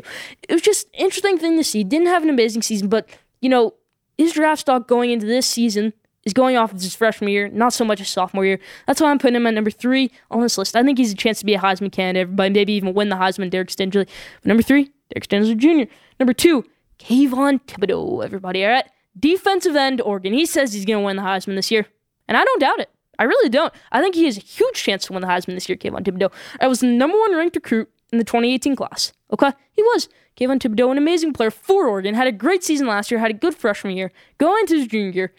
It 0.48 0.52
was 0.52 0.62
just 0.62 0.86
interesting 0.92 1.36
thing 1.36 1.56
to 1.56 1.64
see. 1.64 1.82
Didn't 1.82 2.08
have 2.08 2.22
an 2.22 2.30
amazing 2.30 2.62
season, 2.62 2.88
but 2.88 3.08
you 3.40 3.48
know 3.48 3.74
his 4.16 4.32
draft 4.32 4.60
stock 4.60 4.86
going 4.86 5.10
into 5.10 5.26
this 5.26 5.46
season 5.46 5.94
is 6.24 6.32
going 6.32 6.56
off 6.56 6.72
of 6.72 6.80
his 6.80 6.94
freshman 6.94 7.30
year, 7.30 7.48
not 7.48 7.72
so 7.72 7.84
much 7.84 7.98
his 7.98 8.08
sophomore 8.08 8.44
year. 8.44 8.58
That's 8.86 9.00
why 9.00 9.10
I'm 9.10 9.18
putting 9.18 9.36
him 9.36 9.46
at 9.46 9.54
number 9.54 9.70
three 9.70 10.10
on 10.30 10.40
this 10.40 10.58
list. 10.58 10.76
I 10.76 10.82
think 10.82 10.98
he's 10.98 11.12
a 11.12 11.16
chance 11.16 11.38
to 11.40 11.46
be 11.46 11.54
a 11.54 11.58
Heisman 11.58 11.90
candidate, 11.90 12.36
but 12.36 12.52
maybe 12.52 12.72
even 12.74 12.94
win 12.94 13.08
the 13.08 13.16
Heisman, 13.16 13.50
Derek 13.50 13.68
Stingley. 13.68 14.06
But 14.42 14.46
number 14.46 14.62
three, 14.62 14.90
Derek 15.12 15.28
Stingley 15.28 15.56
Jr. 15.56 15.90
Number 16.18 16.32
two, 16.32 16.64
Kayvon 16.98 17.60
Thibodeaux, 17.66 18.24
everybody, 18.24 18.64
all 18.64 18.70
right? 18.70 18.88
Defensive 19.18 19.74
end, 19.74 20.00
Oregon. 20.02 20.32
He 20.32 20.46
says 20.46 20.72
he's 20.72 20.84
going 20.84 21.00
to 21.00 21.04
win 21.04 21.16
the 21.16 21.22
Heisman 21.22 21.56
this 21.56 21.70
year, 21.70 21.86
and 22.28 22.36
I 22.36 22.44
don't 22.44 22.60
doubt 22.60 22.80
it. 22.80 22.90
I 23.18 23.24
really 23.24 23.48
don't. 23.48 23.72
I 23.92 24.00
think 24.00 24.14
he 24.14 24.24
has 24.24 24.38
a 24.38 24.40
huge 24.40 24.82
chance 24.82 25.06
to 25.06 25.12
win 25.12 25.22
the 25.22 25.28
Heisman 25.28 25.54
this 25.54 25.68
year, 25.68 25.76
Kayvon 25.76 26.04
Thibodeaux. 26.04 26.32
I 26.60 26.68
was 26.68 26.80
the 26.80 26.86
number 26.86 27.18
one 27.18 27.36
ranked 27.36 27.56
recruit 27.56 27.90
in 28.12 28.18
the 28.18 28.24
2018 28.24 28.76
class. 28.76 29.12
Okay? 29.32 29.52
He 29.72 29.82
was. 29.82 30.08
Kayvon 30.38 30.58
Thibodeaux, 30.58 30.90
an 30.90 30.98
amazing 30.98 31.32
player 31.32 31.50
for 31.50 31.86
Oregon, 31.86 32.14
had 32.14 32.26
a 32.26 32.32
great 32.32 32.64
season 32.64 32.86
last 32.86 33.10
year, 33.10 33.20
had 33.20 33.30
a 33.30 33.34
good 33.34 33.54
freshman 33.54 33.94
year, 33.94 34.10
going 34.38 34.60
into 34.60 34.78
his 34.78 34.86
junior 34.86 35.10
year, 35.10 35.34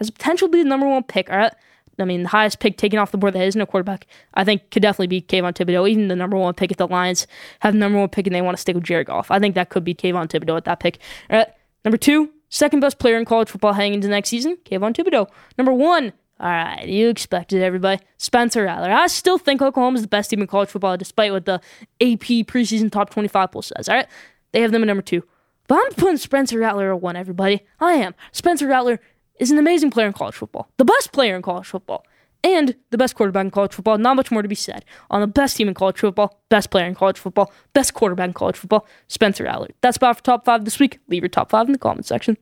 has 0.00 0.10
potential 0.10 0.48
to 0.48 0.52
be 0.52 0.62
the 0.62 0.68
number 0.68 0.88
one 0.88 1.04
pick. 1.04 1.30
All 1.30 1.36
right. 1.36 1.54
I 1.98 2.04
mean, 2.04 2.22
the 2.22 2.28
highest 2.30 2.60
pick 2.60 2.78
taken 2.78 2.98
off 2.98 3.12
the 3.12 3.18
board 3.18 3.34
that 3.34 3.42
isn't 3.42 3.60
a 3.60 3.66
quarterback, 3.66 4.06
I 4.32 4.42
think 4.42 4.70
could 4.70 4.82
definitely 4.82 5.08
be 5.08 5.20
Kayvon 5.20 5.52
Thibodeaux. 5.52 5.88
Even 5.88 6.08
the 6.08 6.16
number 6.16 6.36
one 6.36 6.54
pick 6.54 6.72
at 6.72 6.78
the 6.78 6.88
Lions 6.88 7.26
have 7.60 7.74
the 7.74 7.78
number 7.78 7.98
one 7.98 8.08
pick 8.08 8.26
and 8.26 8.34
they 8.34 8.40
want 8.40 8.56
to 8.56 8.60
stick 8.60 8.74
with 8.74 8.84
Jared 8.84 9.08
Goff. 9.08 9.30
I 9.30 9.38
think 9.38 9.54
that 9.54 9.68
could 9.68 9.84
be 9.84 9.94
Kayvon 9.94 10.28
Thibodeaux 10.28 10.56
at 10.56 10.64
that 10.64 10.80
pick. 10.80 10.98
All 11.28 11.38
right. 11.38 11.48
Number 11.84 11.98
two, 11.98 12.30
second 12.48 12.80
best 12.80 12.98
player 12.98 13.18
in 13.18 13.24
college 13.24 13.48
football 13.48 13.72
heading 13.72 13.94
into 13.94 14.08
next 14.08 14.30
season, 14.30 14.56
Kayvon 14.64 14.94
Thibodeaux. 14.94 15.28
Number 15.58 15.72
one, 15.72 16.12
all 16.38 16.48
right, 16.48 16.86
you 16.86 17.08
expected 17.08 17.62
everybody. 17.62 18.02
Spencer 18.16 18.64
Rattler. 18.64 18.90
I 18.90 19.08
still 19.08 19.36
think 19.36 19.60
Oklahoma 19.60 19.96
is 19.96 20.02
the 20.02 20.08
best 20.08 20.30
team 20.30 20.40
in 20.40 20.46
college 20.46 20.70
football, 20.70 20.96
despite 20.96 21.32
what 21.32 21.44
the 21.44 21.60
AP 22.00 22.46
preseason 22.46 22.90
top 22.90 23.10
25 23.10 23.52
poll 23.52 23.62
says. 23.62 23.88
All 23.88 23.96
right, 23.96 24.06
they 24.52 24.62
have 24.62 24.72
them 24.72 24.82
at 24.82 24.86
number 24.86 25.02
two. 25.02 25.22
But 25.68 25.78
I'm 25.84 25.92
putting 25.92 26.16
Spencer 26.16 26.58
Rattler 26.58 26.92
at 26.92 27.00
one, 27.00 27.14
everybody. 27.14 27.60
I 27.78 27.92
am. 27.92 28.14
Spencer 28.32 28.66
Rattler 28.66 29.00
is 29.40 29.50
an 29.50 29.58
amazing 29.58 29.90
player 29.90 30.06
in 30.06 30.12
college 30.12 30.34
football, 30.34 30.68
the 30.76 30.84
best 30.84 31.12
player 31.12 31.34
in 31.34 31.42
college 31.42 31.66
football, 31.66 32.04
and 32.44 32.76
the 32.90 32.98
best 32.98 33.14
quarterback 33.14 33.44
in 33.46 33.50
college 33.50 33.72
football. 33.72 33.98
Not 33.98 34.14
much 34.16 34.30
more 34.30 34.42
to 34.42 34.48
be 34.48 34.54
said. 34.54 34.84
On 35.10 35.20
the 35.20 35.26
best 35.26 35.56
team 35.56 35.66
in 35.66 35.74
college 35.74 35.98
football, 35.98 36.40
best 36.50 36.70
player 36.70 36.86
in 36.86 36.94
college 36.94 37.18
football, 37.18 37.50
best 37.72 37.94
quarterback 37.94 38.28
in 38.28 38.32
college 38.34 38.56
football, 38.56 38.86
Spencer 39.08 39.44
Rattler. 39.44 39.68
That's 39.80 39.96
about 39.96 40.18
for 40.18 40.22
top 40.22 40.44
five 40.44 40.64
this 40.64 40.78
week. 40.78 40.98
Leave 41.08 41.22
your 41.22 41.28
top 41.30 41.50
five 41.50 41.66
in 41.66 41.72
the 41.72 41.78
comment 41.78 42.06
section. 42.06 42.36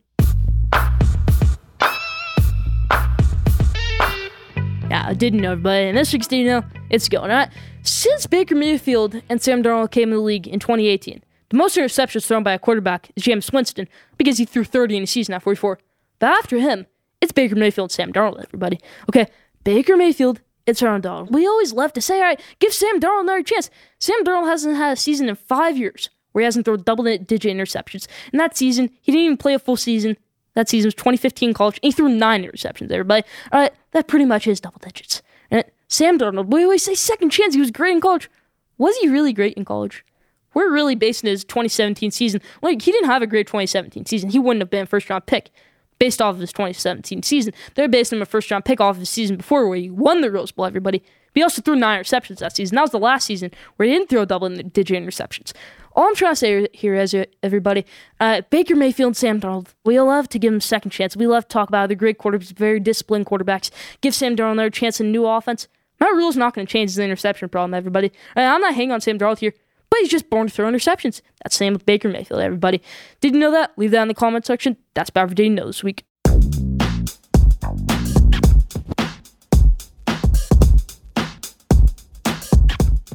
Yeah, 4.89 5.05
I 5.05 5.13
didn't 5.13 5.41
know, 5.41 5.55
but 5.55 5.83
in 5.83 5.95
this 5.95 6.11
week's 6.11 6.27
Did 6.27 6.37
You 6.39 6.45
Know, 6.45 6.63
it's 6.89 7.07
going. 7.07 7.31
on. 7.31 7.49
Since 7.83 8.25
Baker 8.25 8.55
Mayfield 8.55 9.21
and 9.29 9.41
Sam 9.41 9.63
Darnold 9.63 9.91
came 9.91 10.09
in 10.09 10.15
the 10.17 10.21
league 10.23 10.47
in 10.47 10.59
2018, 10.59 11.23
the 11.49 11.57
most 11.57 11.77
interceptions 11.77 12.25
thrown 12.25 12.43
by 12.43 12.53
a 12.53 12.59
quarterback 12.59 13.11
is 13.15 13.23
Jameis 13.23 13.53
Winston 13.53 13.87
because 14.17 14.37
he 14.37 14.45
threw 14.45 14.63
30 14.63 14.97
in 14.97 15.03
a 15.03 15.07
season 15.07 15.33
at 15.35 15.43
44. 15.43 15.79
But 16.19 16.27
after 16.27 16.57
him, 16.57 16.85
it's 17.21 17.31
Baker 17.31 17.55
Mayfield, 17.55 17.91
Sam 17.91 18.13
Darnold, 18.13 18.43
everybody. 18.43 18.79
Okay, 19.09 19.27
Baker 19.63 19.97
Mayfield, 19.97 20.41
it's 20.65 20.79
Sam 20.79 21.01
Darnold. 21.01 21.31
We 21.31 21.47
always 21.47 21.73
love 21.73 21.93
to 21.93 22.01
say, 22.01 22.17
all 22.17 22.25
right, 22.25 22.41
give 22.59 22.73
Sam 22.73 22.99
Darnold 22.99 23.21
another 23.21 23.43
chance. 23.43 23.69
Sam 23.97 24.23
Darnold 24.23 24.47
hasn't 24.47 24.77
had 24.77 24.93
a 24.93 24.95
season 24.95 25.29
in 25.29 25.35
five 25.35 25.77
years 25.77 26.09
where 26.31 26.43
he 26.43 26.45
hasn't 26.45 26.65
thrown 26.65 26.83
double 26.83 27.03
digit 27.03 27.55
interceptions. 27.55 28.07
In 28.31 28.37
that 28.37 28.55
season, 28.55 28.89
he 29.01 29.11
didn't 29.11 29.25
even 29.25 29.37
play 29.37 29.53
a 29.53 29.59
full 29.59 29.77
season. 29.77 30.15
That 30.53 30.69
season 30.69 30.87
was 30.87 30.95
2015 30.95 31.53
college, 31.53 31.79
and 31.81 31.87
he 31.87 31.91
threw 31.91 32.09
nine 32.09 32.43
interceptions, 32.43 32.91
everybody. 32.91 33.25
All 33.51 33.61
right, 33.61 33.73
that 33.91 34.07
pretty 34.07 34.25
much 34.25 34.47
is 34.47 34.59
double 34.59 34.79
digits. 34.83 35.21
And 35.49 35.63
Sam 35.87 36.19
Darnold, 36.19 36.51
we 36.51 36.63
always 36.63 36.83
say 36.83 36.95
second 36.95 37.31
chance. 37.31 37.53
He 37.53 37.59
was 37.59 37.71
great 37.71 37.93
in 37.93 38.01
college. 38.01 38.29
Was 38.77 38.95
he 38.97 39.07
really 39.07 39.33
great 39.33 39.55
in 39.55 39.65
college? 39.65 40.05
we're 40.53 40.71
really 40.71 40.95
basing 40.95 41.29
his 41.29 41.43
2017 41.43 42.11
season. 42.11 42.41
Like, 42.61 42.81
he 42.81 42.91
didn't 42.91 43.09
have 43.09 43.21
a 43.21 43.27
great 43.27 43.47
2017 43.47 44.05
season. 44.05 44.29
He 44.29 44.39
wouldn't 44.39 44.61
have 44.61 44.69
been 44.69 44.83
a 44.83 44.87
first 44.87 45.09
round 45.09 45.25
pick 45.25 45.51
based 45.99 46.21
off 46.21 46.35
of 46.35 46.41
his 46.41 46.51
2017 46.53 47.23
season. 47.23 47.53
They're 47.75 47.87
based 47.87 48.13
on 48.13 48.21
a 48.21 48.25
first 48.25 48.49
round 48.49 48.65
pick 48.65 48.81
off 48.81 48.95
of 48.95 49.01
the 49.01 49.05
season 49.05 49.37
before 49.37 49.67
where 49.67 49.77
he 49.77 49.89
won 49.89 50.21
the 50.21 50.31
Rose 50.31 50.51
Bowl, 50.51 50.65
everybody. 50.65 50.99
But 50.99 51.35
he 51.35 51.43
also 51.43 51.61
threw 51.61 51.75
nine 51.75 52.01
interceptions 52.01 52.39
that 52.39 52.55
season. 52.55 52.75
That 52.75 52.81
was 52.81 52.91
the 52.91 52.99
last 52.99 53.25
season 53.25 53.51
where 53.75 53.87
he 53.87 53.93
didn't 53.93 54.09
throw 54.09 54.25
double 54.25 54.49
digit 54.49 55.01
interceptions. 55.01 55.53
All 55.95 56.07
I'm 56.07 56.15
trying 56.15 56.31
to 56.31 56.35
say 56.35 56.67
here 56.73 56.95
is, 56.95 57.15
everybody, 57.43 57.85
uh, 58.19 58.41
Baker 58.49 58.75
Mayfield 58.75 59.09
and 59.09 59.17
Sam 59.17 59.41
Darnold, 59.41 59.73
we 59.83 59.99
love 59.99 60.29
to 60.29 60.39
give 60.39 60.51
them 60.51 60.61
second 60.61 60.91
chance. 60.91 61.15
We 61.15 61.27
love 61.27 61.47
to 61.47 61.53
talk 61.53 61.67
about 61.67 61.89
the 61.89 61.95
great 61.95 62.17
quarterbacks, 62.17 62.53
very 62.53 62.79
disciplined 62.79 63.25
quarterbacks. 63.25 63.69
Give 64.01 64.15
Sam 64.15 64.35
Darnold 64.35 64.53
another 64.53 64.69
chance 64.69 64.99
in 64.99 65.11
new 65.11 65.25
offense. 65.25 65.67
Matt 65.99 66.13
Rhule's 66.13 66.37
not 66.37 66.53
going 66.53 66.65
to 66.65 66.71
change 66.71 66.91
his 66.91 66.99
interception 66.99 67.49
problem, 67.49 67.73
everybody. 67.73 68.11
I'm 68.35 68.61
not 68.61 68.73
hanging 68.73 68.91
on 68.91 69.01
Sam 69.01 69.19
Darnold 69.19 69.39
here, 69.39 69.53
but 69.89 69.99
he's 69.99 70.09
just 70.09 70.29
born 70.29 70.47
to 70.47 70.53
throw 70.53 70.69
interceptions. 70.69 71.21
That's 71.43 71.55
same 71.55 71.73
with 71.73 71.85
Baker 71.85 72.09
Mayfield, 72.09 72.41
everybody. 72.41 72.81
Did 73.21 73.33
you 73.33 73.39
know 73.39 73.51
that? 73.51 73.77
Leave 73.77 73.91
that 73.91 74.03
in 74.03 74.07
the 74.07 74.13
comment 74.13 74.45
section. 74.45 74.77
That's 74.93 75.09
about 75.09 75.23
everything 75.23 75.45
you 75.45 75.51
know 75.51 75.67
this 75.67 75.83
week. 75.83 76.03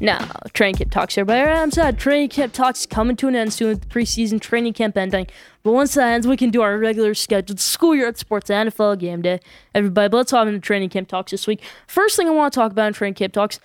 Now, 0.00 0.18
training 0.52 0.74
camp 0.74 0.90
talks, 0.90 1.16
everybody. 1.16 1.50
I'm 1.50 1.70
sad. 1.70 1.98
Training 1.98 2.28
camp 2.28 2.52
talks 2.52 2.84
coming 2.84 3.16
to 3.16 3.28
an 3.28 3.36
end 3.36 3.54
soon 3.54 3.68
with 3.68 3.80
the 3.80 3.86
preseason 3.86 4.38
training 4.38 4.74
camp 4.74 4.98
ending. 4.98 5.28
But 5.62 5.72
once 5.72 5.94
that 5.94 6.12
ends, 6.12 6.26
we 6.26 6.36
can 6.36 6.50
do 6.50 6.60
our 6.60 6.76
regular 6.76 7.14
scheduled 7.14 7.58
school 7.58 7.94
year 7.94 8.08
at 8.08 8.18
sports 8.18 8.50
and 8.50 8.70
NFL 8.70 8.98
game 8.98 9.22
day. 9.22 9.40
Everybody, 9.74 10.08
but 10.08 10.16
let's 10.18 10.32
hop 10.32 10.46
into 10.46 10.60
training 10.60 10.90
camp 10.90 11.08
talks 11.08 11.30
this 11.30 11.46
week. 11.46 11.62
First 11.86 12.16
thing 12.16 12.28
I 12.28 12.32
want 12.32 12.52
to 12.52 12.60
talk 12.60 12.72
about 12.72 12.88
in 12.88 12.92
training 12.92 13.14
camp 13.14 13.32
talks, 13.32 13.60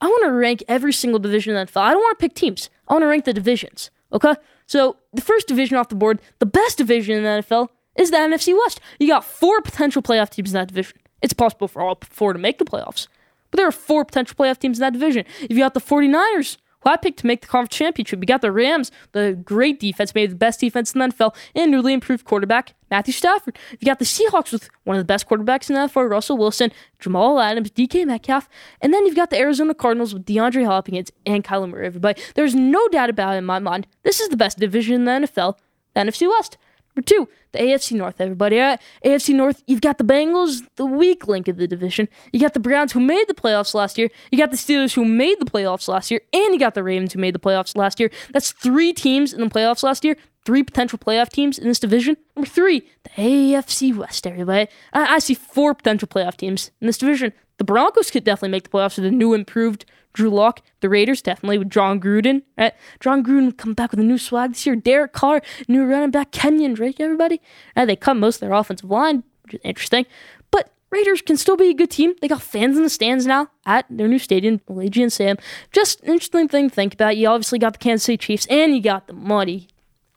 I 0.00 0.06
want 0.06 0.24
to 0.24 0.32
rank 0.32 0.62
every 0.68 0.92
single 0.92 1.18
division 1.18 1.54
in 1.54 1.64
the 1.64 1.72
NFL. 1.72 1.80
I 1.80 1.92
don't 1.92 2.00
want 2.02 2.18
to 2.18 2.22
pick 2.22 2.34
teams. 2.34 2.70
I 2.88 2.94
want 2.94 3.02
to 3.02 3.06
rank 3.06 3.24
the 3.24 3.32
divisions. 3.32 3.90
Okay? 4.12 4.34
So 4.66 4.96
the 5.12 5.22
first 5.22 5.48
division 5.48 5.76
off 5.76 5.88
the 5.88 5.94
board, 5.94 6.20
the 6.38 6.46
best 6.46 6.78
division 6.78 7.16
in 7.16 7.22
the 7.22 7.42
NFL 7.42 7.68
is 7.96 8.10
the 8.10 8.16
NFC 8.16 8.56
West. 8.64 8.80
You 8.98 9.08
got 9.08 9.24
four 9.24 9.60
potential 9.60 10.02
playoff 10.02 10.30
teams 10.30 10.50
in 10.50 10.54
that 10.54 10.68
division. 10.68 10.98
It's 11.22 11.32
possible 11.32 11.68
for 11.68 11.82
all 11.82 11.98
four 12.02 12.32
to 12.32 12.38
make 12.38 12.58
the 12.58 12.64
playoffs. 12.64 13.08
But 13.50 13.58
there 13.58 13.68
are 13.68 13.72
four 13.72 14.04
potential 14.04 14.36
playoff 14.36 14.58
teams 14.58 14.78
in 14.78 14.80
that 14.80 14.92
division. 14.92 15.24
If 15.42 15.52
you 15.52 15.58
got 15.58 15.74
the 15.74 15.80
49ers, 15.80 16.56
I 16.86 16.96
picked 16.96 17.20
to 17.20 17.26
make 17.26 17.40
the 17.40 17.46
conference 17.46 17.76
championship, 17.76 18.20
you 18.20 18.26
got 18.26 18.42
the 18.42 18.52
Rams, 18.52 18.90
the 19.12 19.38
great 19.44 19.80
defense, 19.80 20.14
maybe 20.14 20.28
the 20.28 20.36
best 20.36 20.60
defense 20.60 20.92
in 20.92 21.00
the 21.00 21.06
NFL, 21.06 21.34
and 21.54 21.70
newly 21.70 21.92
improved 21.92 22.24
quarterback, 22.24 22.74
Matthew 22.90 23.12
Stafford. 23.12 23.58
You 23.80 23.86
got 23.86 23.98
the 23.98 24.04
Seahawks 24.04 24.52
with 24.52 24.68
one 24.84 24.96
of 24.96 25.00
the 25.00 25.04
best 25.04 25.28
quarterbacks 25.28 25.68
in 25.68 25.74
the 25.74 25.82
NFL, 25.82 26.10
Russell 26.10 26.36
Wilson, 26.36 26.72
Jamal 26.98 27.40
Adams, 27.40 27.70
DK 27.70 28.06
Metcalf, 28.06 28.48
and 28.80 28.92
then 28.92 29.06
you've 29.06 29.16
got 29.16 29.30
the 29.30 29.38
Arizona 29.38 29.74
Cardinals 29.74 30.14
with 30.14 30.24
DeAndre 30.24 30.66
Hopkins 30.66 31.10
and 31.26 31.44
Kyler 31.44 31.70
Murray, 31.70 31.86
everybody. 31.86 32.20
There's 32.34 32.54
no 32.54 32.86
doubt 32.88 33.10
about 33.10 33.34
it 33.34 33.38
in 33.38 33.44
my 33.44 33.58
mind. 33.58 33.86
This 34.02 34.20
is 34.20 34.28
the 34.28 34.36
best 34.36 34.58
division 34.58 34.94
in 34.94 35.04
the 35.04 35.26
NFL, 35.26 35.56
the 35.94 36.00
NFC 36.00 36.28
West. 36.28 36.58
Number 36.94 37.06
two, 37.06 37.28
the 37.52 37.58
AFC 37.58 37.96
North, 37.96 38.20
everybody. 38.20 38.56
AFC 38.56 39.34
North, 39.34 39.62
you've 39.66 39.80
got 39.80 39.98
the 39.98 40.04
Bengals, 40.04 40.60
the 40.76 40.86
weak 40.86 41.26
link 41.26 41.48
of 41.48 41.56
the 41.56 41.66
division. 41.66 42.08
You 42.32 42.40
got 42.40 42.54
the 42.54 42.60
Browns, 42.60 42.92
who 42.92 43.00
made 43.00 43.26
the 43.26 43.34
playoffs 43.34 43.74
last 43.74 43.98
year. 43.98 44.10
You 44.30 44.38
got 44.38 44.50
the 44.50 44.56
Steelers, 44.56 44.94
who 44.94 45.04
made 45.04 45.40
the 45.40 45.44
playoffs 45.44 45.88
last 45.88 46.10
year. 46.10 46.20
And 46.32 46.54
you 46.54 46.58
got 46.58 46.74
the 46.74 46.84
Ravens, 46.84 47.12
who 47.12 47.18
made 47.18 47.34
the 47.34 47.40
playoffs 47.40 47.76
last 47.76 47.98
year. 47.98 48.10
That's 48.32 48.52
three 48.52 48.92
teams 48.92 49.32
in 49.32 49.40
the 49.40 49.46
playoffs 49.46 49.82
last 49.82 50.04
year. 50.04 50.16
Three 50.44 50.62
potential 50.62 50.98
playoff 50.98 51.30
teams 51.30 51.58
in 51.58 51.66
this 51.66 51.78
division. 51.78 52.16
Number 52.36 52.48
three, 52.48 52.86
the 53.02 53.10
AFC 53.10 53.96
West, 53.96 54.26
everybody. 54.26 54.68
I, 54.92 55.14
I 55.14 55.18
see 55.18 55.34
four 55.34 55.74
potential 55.74 56.06
playoff 56.06 56.36
teams 56.36 56.70
in 56.80 56.86
this 56.86 56.98
division. 56.98 57.32
The 57.58 57.64
Broncos 57.64 58.10
could 58.10 58.24
definitely 58.24 58.50
make 58.50 58.64
the 58.64 58.70
playoffs 58.70 58.96
with 58.96 59.06
a 59.06 59.10
new, 59.10 59.34
improved 59.34 59.84
Drew 60.14 60.30
Lock, 60.30 60.62
the 60.80 60.88
Raiders 60.88 61.20
definitely 61.20 61.58
with 61.58 61.70
Jon 61.70 62.00
Gruden. 62.00 62.42
Eh, 62.56 62.62
right? 62.64 62.72
Jon 63.00 63.24
Gruden 63.24 63.56
come 63.56 63.74
back 63.74 63.90
with 63.90 64.00
a 64.00 64.04
new 64.04 64.16
swag 64.16 64.52
this 64.52 64.64
year. 64.64 64.76
Derek 64.76 65.12
Carr, 65.12 65.42
new 65.68 65.84
running 65.84 66.10
back, 66.10 66.30
Kenyan 66.30 66.74
Drake, 66.74 67.00
everybody. 67.00 67.40
Right? 67.76 67.84
They 67.84 67.96
cut 67.96 68.14
most 68.14 68.36
of 68.36 68.40
their 68.40 68.52
offensive 68.52 68.90
line, 68.90 69.24
which 69.42 69.54
is 69.54 69.60
interesting. 69.64 70.06
But 70.50 70.72
Raiders 70.90 71.20
can 71.20 71.36
still 71.36 71.56
be 71.56 71.68
a 71.68 71.74
good 71.74 71.90
team. 71.90 72.14
They 72.20 72.28
got 72.28 72.42
fans 72.42 72.76
in 72.76 72.84
the 72.84 72.90
stands 72.90 73.26
now 73.26 73.48
at 73.66 73.86
their 73.90 74.06
new 74.06 74.20
stadium, 74.20 74.60
Allegiant 74.70 75.10
Sam. 75.10 75.36
Just 75.72 76.00
an 76.02 76.12
interesting 76.12 76.48
thing 76.48 76.68
to 76.68 76.74
think 76.74 76.94
about. 76.94 77.16
You 77.16 77.28
obviously 77.28 77.58
got 77.58 77.72
the 77.72 77.78
Kansas 77.80 78.04
City 78.04 78.16
Chiefs 78.16 78.46
and 78.46 78.74
you 78.74 78.80
got 78.80 79.08
the 79.08 79.12
muddy 79.12 79.68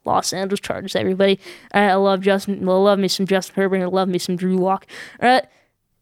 Los 0.06 0.32
Angeles 0.32 0.60
Chargers, 0.60 0.96
everybody. 0.96 1.40
Right, 1.74 1.90
I 1.90 1.96
love 1.96 2.22
Justin. 2.22 2.68
I 2.70 2.72
love 2.72 3.00
me 3.00 3.08
some 3.08 3.26
Justin 3.26 3.56
Herbert. 3.56 3.82
I 3.82 3.86
love 3.86 4.10
me 4.10 4.20
some 4.20 4.36
Drew 4.36 4.58
Lock. 4.58 4.86
All 5.22 5.28
right. 5.28 5.46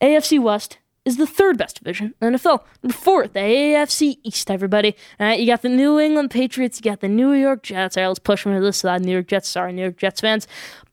AFC 0.01 0.41
West 0.41 0.77
is 1.05 1.17
the 1.17 1.27
third 1.27 1.57
best 1.57 1.77
division 1.77 2.13
in 2.19 2.33
the 2.33 2.39
NFL. 2.39 2.63
Number 2.83 2.93
four, 2.93 3.27
the 3.27 3.39
AFC 3.39 4.17
East, 4.23 4.49
everybody. 4.49 4.95
All 5.19 5.27
right, 5.27 5.39
you 5.39 5.45
got 5.45 5.61
the 5.61 5.69
New 5.69 5.99
England 5.99 6.31
Patriots, 6.31 6.79
you 6.79 6.91
got 6.91 6.99
the 6.99 7.07
New 7.07 7.31
York 7.31 7.63
Jets. 7.63 7.95
Right, 7.95 8.07
let's 8.07 8.19
push 8.19 8.43
them 8.43 8.53
to 8.55 8.59
this 8.59 8.77
side. 8.77 9.05
New 9.05 9.11
York 9.11 9.27
Jets, 9.27 9.47
sorry, 9.47 9.71
New 9.71 9.83
York 9.83 9.97
Jets 9.97 10.21
fans. 10.21 10.47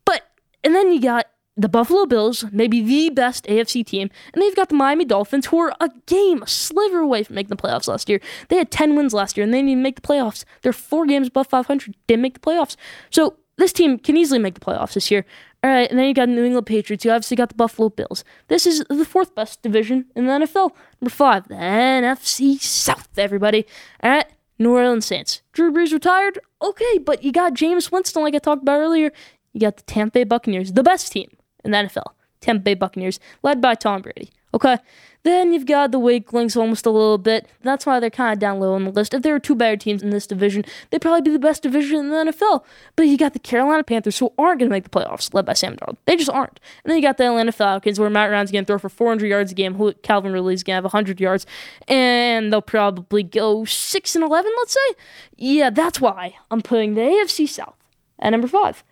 But, 0.05 0.23
and 0.63 0.75
then 0.75 0.93
you 0.93 1.01
got 1.01 1.27
the 1.57 1.69
Buffalo 1.69 2.07
Bills, 2.07 2.45
maybe 2.51 2.83
the 2.83 3.11
best 3.11 3.45
AFC 3.47 3.85
team, 3.85 4.11
and 4.33 4.43
they've 4.43 4.57
got 4.57 4.69
the 4.69 4.75
Miami 4.75 5.05
Dolphins, 5.05 5.47
who 5.47 5.59
are 5.59 5.75
a 5.81 5.91
game, 6.07 6.43
a 6.43 6.47
sliver 6.47 7.01
away 7.01 7.25
from 7.25 7.35
making 7.35 7.51
the 7.51 7.57
playoffs 7.57 7.89
last 7.89 8.09
year. 8.09 8.21
They 8.49 8.57
had 8.57 8.71
10 8.71 8.97
wins 8.97 9.13
last 9.13 9.37
year, 9.37 9.45
and 9.45 9.53
they 9.53 9.59
didn't 9.59 9.71
even 9.71 9.83
make 9.83 9.97
the 9.97 10.07
playoffs. 10.07 10.45
They're 10.63 10.73
four 10.73 11.07
games 11.07 11.29
above 11.29 11.49
500, 11.49 11.95
didn't 12.07 12.23
make 12.23 12.35
the 12.35 12.41
playoffs. 12.41 12.77
So 13.11 13.37
this 13.57 13.73
team 13.73 13.99
can 13.99 14.17
easily 14.17 14.39
make 14.39 14.55
the 14.55 14.61
playoffs 14.61 14.95
this 14.95 15.11
year. 15.11 15.25
All 15.65 15.71
right, 15.71 15.89
and 15.89 15.99
then 15.99 16.07
you 16.09 16.15
got 16.15 16.27
the 16.27 16.33
New 16.33 16.45
England 16.45 16.67
Patriots. 16.67 17.05
You 17.05 17.13
obviously 17.13 17.37
got 17.37 17.51
the 17.51 17.55
Buffalo 17.55 17.89
Bills. 17.89 18.25
This 18.49 18.67
is 18.67 18.85
the 18.89 19.05
fourth 19.05 19.35
best 19.35 19.63
division 19.63 20.07
in 20.17 20.27
the 20.27 20.33
NFL. 20.33 20.73
Number 21.01 21.11
five, 21.11 21.47
the 21.47 21.55
NFC 21.55 22.61
South, 22.61 23.17
everybody. 23.17 23.65
All 24.03 24.11
right, 24.11 24.27
New 24.59 24.75
Orleans 24.75 25.07
Saints. 25.07 25.43
Drew 25.53 25.73
Brees 25.73 25.93
retired? 25.93 26.41
Okay, 26.61 26.99
but 26.99 27.23
you 27.23 27.31
got 27.31 27.55
Jameis 27.55 27.93
Winston, 27.93 28.23
like 28.23 28.35
I 28.35 28.39
talked 28.39 28.63
about 28.63 28.81
earlier. 28.81 29.13
You 29.53 29.61
got 29.61 29.77
the 29.77 29.83
Tampa 29.85 30.13
Bay 30.13 30.25
Buccaneers, 30.25 30.73
the 30.73 30.83
best 30.83 31.13
team 31.13 31.31
in 31.65 31.71
the 31.71 31.79
NFL. 31.79 32.15
Tampa 32.41 32.63
Bay 32.63 32.75
Buccaneers, 32.75 33.21
led 33.43 33.61
by 33.61 33.75
Tom 33.77 34.03
Brady. 34.03 34.31
Okay, 34.55 34.79
then 35.23 35.53
you've 35.53 35.67
got 35.67 35.93
the 35.93 35.99
weak 35.99 36.33
links 36.33 36.57
almost 36.57 36.85
a 36.85 36.91
little 36.91 37.19
bit. 37.19 37.49
That's 37.63 37.87
why 37.87 38.01
they're 38.01 38.11
kind 38.11 38.33
of 38.33 38.39
down 38.39 38.59
low 38.59 38.75
on 38.75 38.85
the 38.85 38.91
list. 38.91 39.15
If 39.15 39.23
there 39.23 39.33
were 39.33 39.39
two 39.39 39.55
better 39.55 39.77
teams 39.77 40.03
in 40.03 40.11
this 40.11 40.27
division, 40.27 40.65
they'd 40.91 41.01
probably 41.01 41.23
be 41.23 41.31
the 41.31 41.39
best 41.39 41.63
division 41.63 42.01
in 42.01 42.11
the 42.11 42.33
NFL. 42.33 42.65
But 42.97 43.07
you 43.07 43.17
got 43.17 43.33
the 43.33 43.39
Carolina 43.39 43.85
Panthers, 43.85 44.19
who 44.19 44.33
aren't 44.37 44.59
going 44.59 44.69
to 44.69 44.75
make 44.75 44.85
the 44.85 44.91
playoffs, 44.91 45.33
led 45.33 45.47
by 45.47 45.53
Sam 45.53 45.77
Darnold. 45.77 45.97
They 46.07 46.17
just 46.17 46.31
aren't. 46.31 46.59
And 46.85 46.91
then 46.91 46.97
you 46.97 47.03
got 47.03 47.19
the 47.19 47.27
Atlanta 47.27 47.53
Falcons, 47.53 48.01
where 48.01 48.11
Matt 48.11 48.31
Ryan's 48.31 48.51
going 48.51 48.65
to 48.65 48.67
throw 48.67 48.79
for 48.79 48.89
400 48.89 49.27
yards 49.27 49.53
a 49.53 49.55
game. 49.55 49.95
Calvin 50.03 50.33
Ridley's 50.33 50.63
going 50.63 50.75
to 50.75 50.77
have 50.77 50.85
100 50.85 51.21
yards. 51.21 51.47
And 51.87 52.53
they'll 52.53 52.61
probably 52.61 53.23
go 53.23 53.65
6 53.65 54.15
and 54.17 54.25
11, 54.25 54.53
let's 54.59 54.73
say. 54.73 54.95
Yeah, 55.37 55.71
that's 55.71 56.01
why 56.01 56.35
I'm 56.51 56.63
putting 56.63 56.95
the 56.95 57.03
AFC 57.03 57.49
South 57.49 57.77
at 58.19 58.31
number 58.31 58.49
5. 58.49 58.85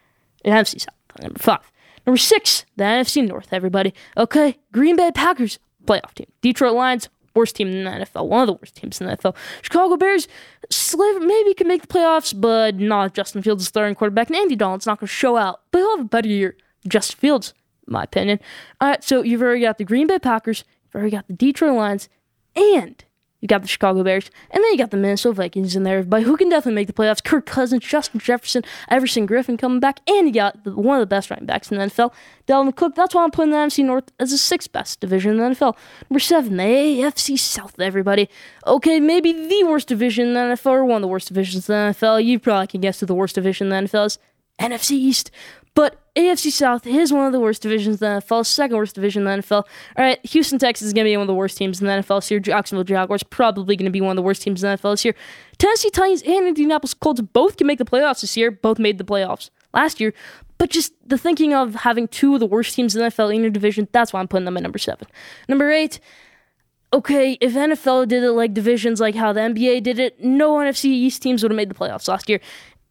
The 0.45 0.51
NFC 0.51 0.81
South 0.81 0.95
at 1.17 1.25
number 1.25 1.39
5. 1.41 1.73
Number 2.11 2.19
6, 2.19 2.65
the 2.75 2.83
NFC 2.83 3.29
North, 3.29 3.53
everybody. 3.53 3.95
Okay, 4.17 4.59
Green 4.73 4.97
Bay 4.97 5.13
Packers 5.15 5.61
playoff 5.85 6.13
team. 6.13 6.27
Detroit 6.43 6.75
Lions, 6.75 7.09
worst 7.37 7.55
team 7.55 7.69
in 7.69 7.85
the 7.85 7.91
NFL, 7.91 8.27
one 8.27 8.41
of 8.41 8.49
the 8.49 8.55
worst 8.55 8.75
teams 8.75 9.01
in 9.01 9.07
the 9.07 9.17
NFL. 9.17 9.37
Chicago 9.63 9.97
Bears, 9.97 10.27
maybe 11.21 11.55
can 11.55 11.69
make 11.69 11.83
the 11.83 11.87
playoffs, 11.87 12.35
but 12.39 12.75
not 12.75 13.15
Justin 13.15 13.43
Fields' 13.43 13.69
starting 13.69 13.95
quarterback. 13.95 14.27
And 14.27 14.35
Andy 14.35 14.57
Dalton's 14.57 14.87
not 14.87 14.99
going 14.99 15.07
to 15.07 15.15
show 15.15 15.37
out, 15.37 15.61
but 15.71 15.79
he'll 15.79 15.99
have 15.99 16.07
a 16.07 16.09
better 16.09 16.27
year. 16.27 16.57
Justin 16.89 17.17
Fields, 17.21 17.55
my 17.87 18.03
opinion. 18.03 18.41
All 18.81 18.89
right, 18.89 19.05
so 19.05 19.23
you've 19.23 19.41
already 19.41 19.61
got 19.61 19.79
the 19.79 19.85
Green 19.85 20.09
Bay 20.09 20.19
Packers, 20.19 20.65
you've 20.87 20.97
already 20.97 21.13
got 21.13 21.29
the 21.29 21.35
Detroit 21.35 21.77
Lions, 21.77 22.09
and 22.57 23.05
you 23.41 23.49
got 23.49 23.63
the 23.63 23.69
Chicago 23.69 24.03
Bears, 24.03 24.31
and 24.51 24.63
then 24.63 24.71
you 24.73 24.79
got 24.79 24.91
the 24.91 24.97
Minnesota 24.97 25.35
Vikings 25.35 25.75
in 25.75 25.83
there, 25.83 26.03
but 26.03 26.23
who 26.23 26.37
can 26.37 26.49
definitely 26.49 26.75
make 26.75 26.87
the 26.87 26.93
playoffs? 26.93 27.25
Kirk 27.25 27.47
Cousins, 27.47 27.85
Justin 27.85 28.21
Jefferson, 28.21 28.63
Everson 28.89 29.27
Griffen 29.27 29.59
coming 29.59 29.81
back, 29.81 30.01
and 30.09 30.27
you 30.27 30.33
got 30.33 30.63
the, 30.65 30.75
one 30.75 30.97
of 30.97 31.03
the 31.03 31.07
best 31.07 31.31
running 31.31 31.47
backs 31.47 31.71
in 31.71 31.79
the 31.79 31.85
NFL, 31.85 32.13
Dalvin 32.47 32.75
Cook. 32.75 32.95
That's 32.95 33.15
why 33.15 33.25
I'm 33.25 33.31
putting 33.31 33.53
the 33.53 33.57
NFC 33.57 33.85
North 33.85 34.13
as 34.19 34.31
the 34.31 34.39
sixth 34.39 34.73
best 34.73 35.01
division 35.01 35.33
in 35.33 35.39
the 35.39 35.45
NFL. 35.45 35.77
Number 36.11 36.21
seven, 36.21 36.57
the 36.57 36.65
AFC 36.65 37.39
South, 37.39 37.79
everybody. 37.81 38.29
Okay, 38.67 39.01
maybe 39.01 39.33
the 39.33 39.65
worst 39.65 39.89
division 39.89 40.29
in 40.29 40.35
the 40.35 40.41
NFL, 40.41 40.67
or 40.67 40.85
one 40.85 40.97
of 40.97 41.03
the 41.03 41.09
worst 41.09 41.29
divisions 41.29 41.69
in 41.69 41.75
the 41.75 41.93
NFL. 41.93 42.25
You 42.25 42.39
probably 42.39 42.67
can 42.67 42.81
guess 42.81 43.01
who 43.01 43.07
the 43.07 43.15
worst 43.15 43.35
division 43.35 43.73
in 43.73 43.85
the 43.85 43.91
NFL 43.91 44.07
is. 44.07 44.19
NFC 44.61 44.93
East. 44.93 45.31
But 45.75 46.00
AFC 46.17 46.51
South 46.51 46.87
is 46.87 47.13
one 47.13 47.27
of 47.27 47.33
the 47.33 47.41
worst 47.41 47.63
divisions 47.63 48.03
in 48.03 48.15
the 48.15 48.21
NFL, 48.21 48.45
second 48.45 48.77
worst 48.77 48.95
division 48.95 49.27
in 49.27 49.41
the 49.41 49.43
NFL. 49.43 49.65
All 49.97 50.05
right, 50.05 50.25
Houston, 50.27 50.59
Texas 50.59 50.89
is 50.89 50.93
going 50.93 51.05
to 51.05 51.09
be 51.09 51.17
one 51.17 51.23
of 51.23 51.29
the 51.29 51.35
worst 51.35 51.57
teams 51.57 51.81
in 51.81 51.87
the 51.87 51.93
NFL 51.93 52.19
this 52.19 52.31
year. 52.31 52.41
Jacksonville 52.41 52.85
Jaguars 52.85 53.23
probably 53.23 53.77
going 53.77 53.85
to 53.85 53.93
be 53.93 54.01
one 54.01 54.11
of 54.11 54.17
the 54.17 54.23
worst 54.23 54.43
teams 54.43 54.63
in 54.63 54.71
the 54.71 54.77
NFL 54.77 54.95
this 54.95 55.05
year. 55.05 55.15
Tennessee 55.59 55.91
Titans 55.91 56.23
and 56.23 56.49
Indianapolis 56.49 56.95
Colts 56.95 57.21
both 57.21 57.57
can 57.57 57.67
make 57.67 57.79
the 57.79 57.85
playoffs 57.85 58.23
this 58.23 58.37
year. 58.37 58.51
Both 58.51 58.79
made 58.79 58.99
the 58.99 59.05
playoffs 59.05 59.51
last 59.73 60.01
year. 60.01 60.13
But 60.59 60.71
just 60.71 60.93
the 61.07 61.17
thinking 61.17 61.55
of 61.55 61.75
having 61.75 62.09
two 62.09 62.35
of 62.35 62.41
the 62.41 62.47
worst 62.47 62.75
teams 62.75 62.95
in 62.95 63.03
the 63.03 63.09
NFL 63.09 63.35
in 63.35 63.41
your 63.43 63.51
division, 63.51 63.89
that's 63.93 64.13
why 64.13 64.21
I'm 64.21 64.29
putting 64.29 64.45
them 64.45 64.57
at 64.57 64.63
number 64.63 64.79
seven. 64.79 65.07
Number 65.49 65.71
eight, 65.71 66.01
okay, 66.93 67.39
if 67.41 67.55
NFL 67.55 68.09
did 68.09 68.23
it 68.23 68.33
like 68.33 68.53
divisions 68.53 69.01
like 69.01 69.15
how 69.15 69.33
the 69.33 69.41
NBA 69.41 69.83
did 69.83 69.99
it, 69.99 70.23
no 70.23 70.57
NFC 70.57 70.87
East 70.87 71.23
teams 71.23 71.43
would 71.43 71.53
have 71.53 71.57
made 71.57 71.71
the 71.71 71.75
playoffs 71.75 72.09
last 72.09 72.29
year. 72.29 72.41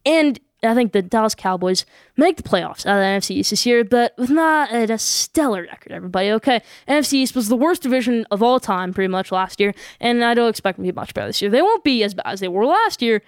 And 0.06 0.40
I 0.62 0.74
think 0.74 0.92
the 0.92 1.02
Dallas 1.02 1.36
Cowboys 1.36 1.86
make 2.18 2.38
the 2.38 2.44
playoffs 2.44 2.86
out 2.86 2.98
of 2.98 3.02
the 3.02 3.06
NFC 3.06 3.38
East 3.38 3.52
this 3.52 3.66
year, 3.66 3.84
but 3.84 4.14
with 4.18 4.30
not 4.30 4.74
a 4.74 4.98
stellar 4.98 5.64
record, 5.64 5.92
everybody. 5.92 6.32
Okay, 6.32 6.62
NFC 6.88 7.14
East 7.14 7.36
was 7.36 7.48
the 7.48 7.56
worst 7.56 7.82
division 7.82 8.26
of 8.30 8.44
all 8.44 8.60
time 8.60 8.94
pretty 8.94 9.08
much 9.08 9.32
last 9.32 9.60
year, 9.60 9.74
and 10.00 10.24
I 10.24 10.34
don't 10.34 10.50
expect 10.50 10.78
them 10.78 10.86
to 10.86 10.92
be 10.92 10.96
much 10.96 11.14
better 11.14 11.28
this 11.28 11.42
year. 11.42 11.50
They 11.50 11.62
won't 11.62 11.84
be 11.84 12.04
as 12.04 12.14
bad 12.14 12.28
as 12.28 12.42
they 12.42 12.50
were 12.50 12.66
last 12.66 13.02
year, 13.02 13.22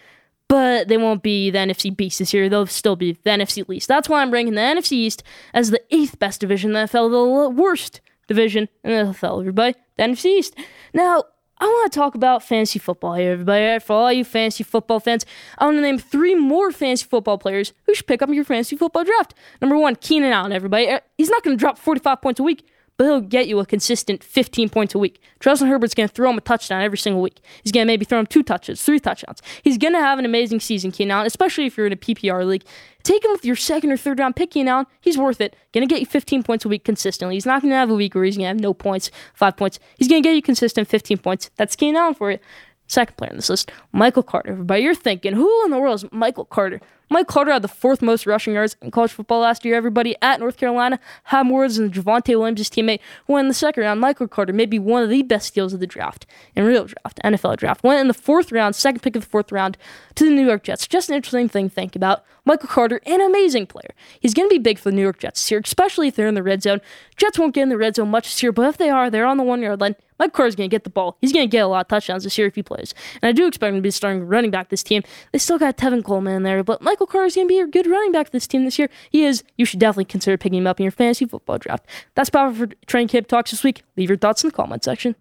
but 0.49 0.89
they 0.89 0.97
won't 0.97 1.23
be 1.23 1.49
the 1.49 1.59
NFC 1.59 1.95
Beast 1.95 2.19
this 2.19 2.33
year. 2.33 2.49
They'll 2.49 2.67
still 2.67 2.97
be 2.97 3.13
the 3.13 3.29
NFC 3.29 3.65
least. 3.69 3.87
That's 3.87 4.09
why 4.09 4.21
I'm 4.21 4.31
ranking 4.31 4.55
the 4.55 4.61
NFC 4.61 4.91
East 4.93 5.23
as 5.53 5.71
the 5.71 5.81
eighth 5.91 6.19
best 6.19 6.41
division 6.41 6.71
in 6.71 6.73
the 6.73 6.79
NFL, 6.79 7.11
the 7.11 7.49
worst 7.49 8.01
division 8.27 8.67
in 8.83 8.91
the 8.91 9.13
NFL, 9.13 9.39
everybody. 9.39 9.75
The 9.95 10.03
NFC 10.03 10.25
East. 10.25 10.55
Now, 10.93 11.23
I 11.61 11.65
want 11.65 11.93
to 11.93 11.99
talk 11.99 12.15
about 12.15 12.41
fantasy 12.41 12.79
football 12.79 13.13
here, 13.13 13.33
everybody. 13.33 13.77
For 13.77 13.93
all 13.93 14.11
you 14.11 14.25
fantasy 14.25 14.63
football 14.63 14.99
fans, 14.99 15.27
I 15.59 15.65
want 15.65 15.77
to 15.77 15.81
name 15.81 15.99
three 15.99 16.33
more 16.33 16.71
fantasy 16.71 17.05
football 17.05 17.37
players 17.37 17.71
who 17.85 17.93
should 17.93 18.07
pick 18.07 18.23
up 18.23 18.29
your 18.29 18.43
fantasy 18.43 18.75
football 18.75 19.03
draft. 19.03 19.35
Number 19.61 19.77
one, 19.77 19.95
Keenan 19.95 20.31
Allen, 20.31 20.53
everybody. 20.53 20.89
Uh, 20.89 21.01
he's 21.19 21.29
not 21.29 21.43
going 21.43 21.55
to 21.55 21.59
drop 21.61 21.77
45 21.77 22.19
points 22.19 22.39
a 22.39 22.43
week, 22.43 22.65
but 23.01 23.07
he'll 23.07 23.19
get 23.19 23.47
you 23.47 23.57
a 23.57 23.65
consistent 23.65 24.23
15 24.23 24.69
points 24.69 24.93
a 24.93 24.99
week. 24.99 25.19
Justin 25.39 25.67
Herbert's 25.69 25.95
going 25.95 26.07
to 26.07 26.13
throw 26.13 26.29
him 26.29 26.37
a 26.37 26.41
touchdown 26.41 26.83
every 26.83 26.99
single 26.99 27.19
week. 27.19 27.41
He's 27.63 27.71
going 27.71 27.83
to 27.83 27.87
maybe 27.87 28.05
throw 28.05 28.19
him 28.19 28.27
two 28.27 28.43
touches, 28.43 28.79
three 28.79 28.99
touchdowns. 28.99 29.41
He's 29.63 29.79
going 29.79 29.93
to 29.93 29.99
have 29.99 30.19
an 30.19 30.25
amazing 30.25 30.59
season, 30.59 30.91
Keenan 30.91 31.09
Allen, 31.09 31.25
especially 31.25 31.65
if 31.65 31.75
you're 31.77 31.87
in 31.87 31.93
a 31.93 31.95
PPR 31.95 32.45
league. 32.45 32.63
Take 33.01 33.25
him 33.25 33.31
with 33.31 33.43
your 33.43 33.55
second 33.55 33.91
or 33.91 33.97
third 33.97 34.19
round 34.19 34.35
pick, 34.35 34.51
Keenan 34.51 34.67
Allen. 34.67 34.85
He's 34.99 35.17
worth 35.17 35.41
it. 35.41 35.55
Going 35.73 35.87
to 35.87 35.91
get 35.91 35.99
you 35.99 36.05
15 36.05 36.43
points 36.43 36.63
a 36.63 36.69
week 36.69 36.83
consistently. 36.83 37.35
He's 37.37 37.47
not 37.47 37.63
going 37.63 37.71
to 37.71 37.75
have 37.75 37.89
a 37.89 37.95
week 37.95 38.13
where 38.13 38.23
he's 38.23 38.37
going 38.37 38.43
to 38.43 38.49
have 38.49 38.59
no 38.59 38.71
points, 38.71 39.09
five 39.33 39.57
points. 39.57 39.79
He's 39.97 40.07
going 40.07 40.21
to 40.21 40.29
get 40.29 40.35
you 40.35 40.43
consistent 40.43 40.87
15 40.87 41.17
points. 41.17 41.49
That's 41.55 41.75
Keenan 41.75 41.95
Allen 41.99 42.13
for 42.13 42.29
you. 42.29 42.37
Second 42.85 43.17
player 43.17 43.31
on 43.31 43.37
this 43.37 43.49
list, 43.49 43.71
Michael 43.93 44.21
Carter. 44.21 44.51
Everybody, 44.51 44.83
you're 44.83 44.93
thinking, 44.93 45.33
who 45.33 45.65
in 45.65 45.71
the 45.71 45.79
world 45.79 46.03
is 46.03 46.11
Michael 46.11 46.45
Carter? 46.45 46.81
Mike 47.11 47.27
Carter 47.27 47.51
had 47.51 47.61
the 47.61 47.67
fourth 47.67 48.01
most 48.01 48.25
rushing 48.25 48.53
yards 48.53 48.77
in 48.81 48.89
college 48.89 49.11
football 49.11 49.41
last 49.41 49.65
year. 49.65 49.75
Everybody 49.75 50.15
at 50.21 50.39
North 50.39 50.55
Carolina 50.55 50.97
had 51.25 51.45
more 51.45 51.67
than 51.67 51.91
Javonte 51.91 52.39
Williams' 52.39 52.69
teammate. 52.69 53.01
Who 53.27 53.33
went 53.33 53.45
in 53.45 53.47
the 53.49 53.53
second 53.53 53.83
round. 53.83 53.99
Michael 53.99 54.29
Carter 54.29 54.53
may 54.53 54.65
be 54.65 54.79
one 54.79 55.03
of 55.03 55.09
the 55.09 55.21
best 55.21 55.47
steals 55.47 55.73
of 55.73 55.81
the 55.81 55.87
draft, 55.87 56.25
in 56.55 56.63
real 56.63 56.85
draft, 56.85 57.19
NFL 57.21 57.57
draft. 57.57 57.83
Went 57.83 57.99
in 57.99 58.07
the 58.07 58.13
fourth 58.13 58.53
round, 58.53 58.77
second 58.77 59.01
pick 59.01 59.17
of 59.17 59.23
the 59.23 59.29
fourth 59.29 59.51
round, 59.51 59.77
to 60.15 60.23
the 60.23 60.31
New 60.31 60.45
York 60.45 60.63
Jets. 60.63 60.87
Just 60.87 61.09
an 61.09 61.15
interesting 61.15 61.49
thing 61.49 61.67
to 61.67 61.75
think 61.75 61.97
about. 61.97 62.23
Michael 62.45 62.69
Carter, 62.69 63.01
an 63.05 63.19
amazing 63.19 63.67
player. 63.67 63.93
He's 64.19 64.33
going 64.33 64.49
to 64.49 64.53
be 64.53 64.59
big 64.59 64.79
for 64.79 64.89
the 64.89 64.95
New 64.95 65.01
York 65.01 65.19
Jets 65.19 65.43
this 65.43 65.51
year, 65.51 65.61
especially 65.63 66.07
if 66.07 66.15
they're 66.15 66.27
in 66.27 66.33
the 66.33 66.41
red 66.41 66.63
zone. 66.63 66.79
Jets 67.17 67.37
won't 67.37 67.53
get 67.53 67.63
in 67.63 67.69
the 67.69 67.77
red 67.77 67.95
zone 67.95 68.09
much 68.09 68.25
this 68.25 68.41
year, 68.41 68.53
but 68.53 68.67
if 68.67 68.77
they 68.77 68.89
are, 68.89 69.09
they're 69.09 69.25
on 69.25 69.37
the 69.37 69.43
one 69.43 69.61
yard 69.61 69.81
line. 69.81 69.95
Mike 70.21 70.33
Carter's 70.33 70.55
going 70.55 70.69
to 70.69 70.73
get 70.73 70.83
the 70.83 70.91
ball. 70.91 71.17
He's 71.19 71.33
going 71.33 71.47
to 71.47 71.51
get 71.51 71.61
a 71.61 71.67
lot 71.67 71.81
of 71.81 71.87
touchdowns 71.87 72.23
this 72.23 72.37
year 72.37 72.45
if 72.45 72.53
he 72.53 72.61
plays. 72.61 72.93
And 73.23 73.29
I 73.29 73.31
do 73.31 73.47
expect 73.47 73.69
him 73.69 73.77
to 73.77 73.81
be 73.81 73.89
starting 73.89 74.27
running 74.27 74.51
back 74.51 74.69
this 74.69 74.83
team. 74.83 75.01
They 75.31 75.39
still 75.39 75.57
got 75.57 75.77
Tevin 75.77 76.03
Coleman 76.03 76.35
in 76.35 76.43
there, 76.43 76.63
but 76.63 76.79
Michael 77.01 77.25
is 77.25 77.33
going 77.33 77.47
to 77.47 77.51
be 77.51 77.59
a 77.59 77.65
good 77.65 77.87
running 77.87 78.11
back 78.11 78.27
for 78.27 78.31
this 78.31 78.45
team 78.45 78.63
this 78.63 78.77
year. 78.77 78.87
He 79.09 79.23
is. 79.23 79.43
You 79.57 79.65
should 79.65 79.79
definitely 79.79 80.05
consider 80.05 80.37
picking 80.37 80.59
him 80.59 80.67
up 80.67 80.79
in 80.79 80.83
your 80.83 80.91
fantasy 80.91 81.25
football 81.25 81.57
draft. 81.57 81.87
That's 82.13 82.29
about 82.29 82.55
for 82.55 82.67
Training 82.85 83.07
Camp 83.07 83.27
Talks 83.27 83.49
this 83.49 83.63
week. 83.63 83.81
Leave 83.97 84.09
your 84.09 84.17
thoughts 84.19 84.43
in 84.43 84.49
the 84.49 84.55
comment 84.55 84.83
section. 84.83 85.15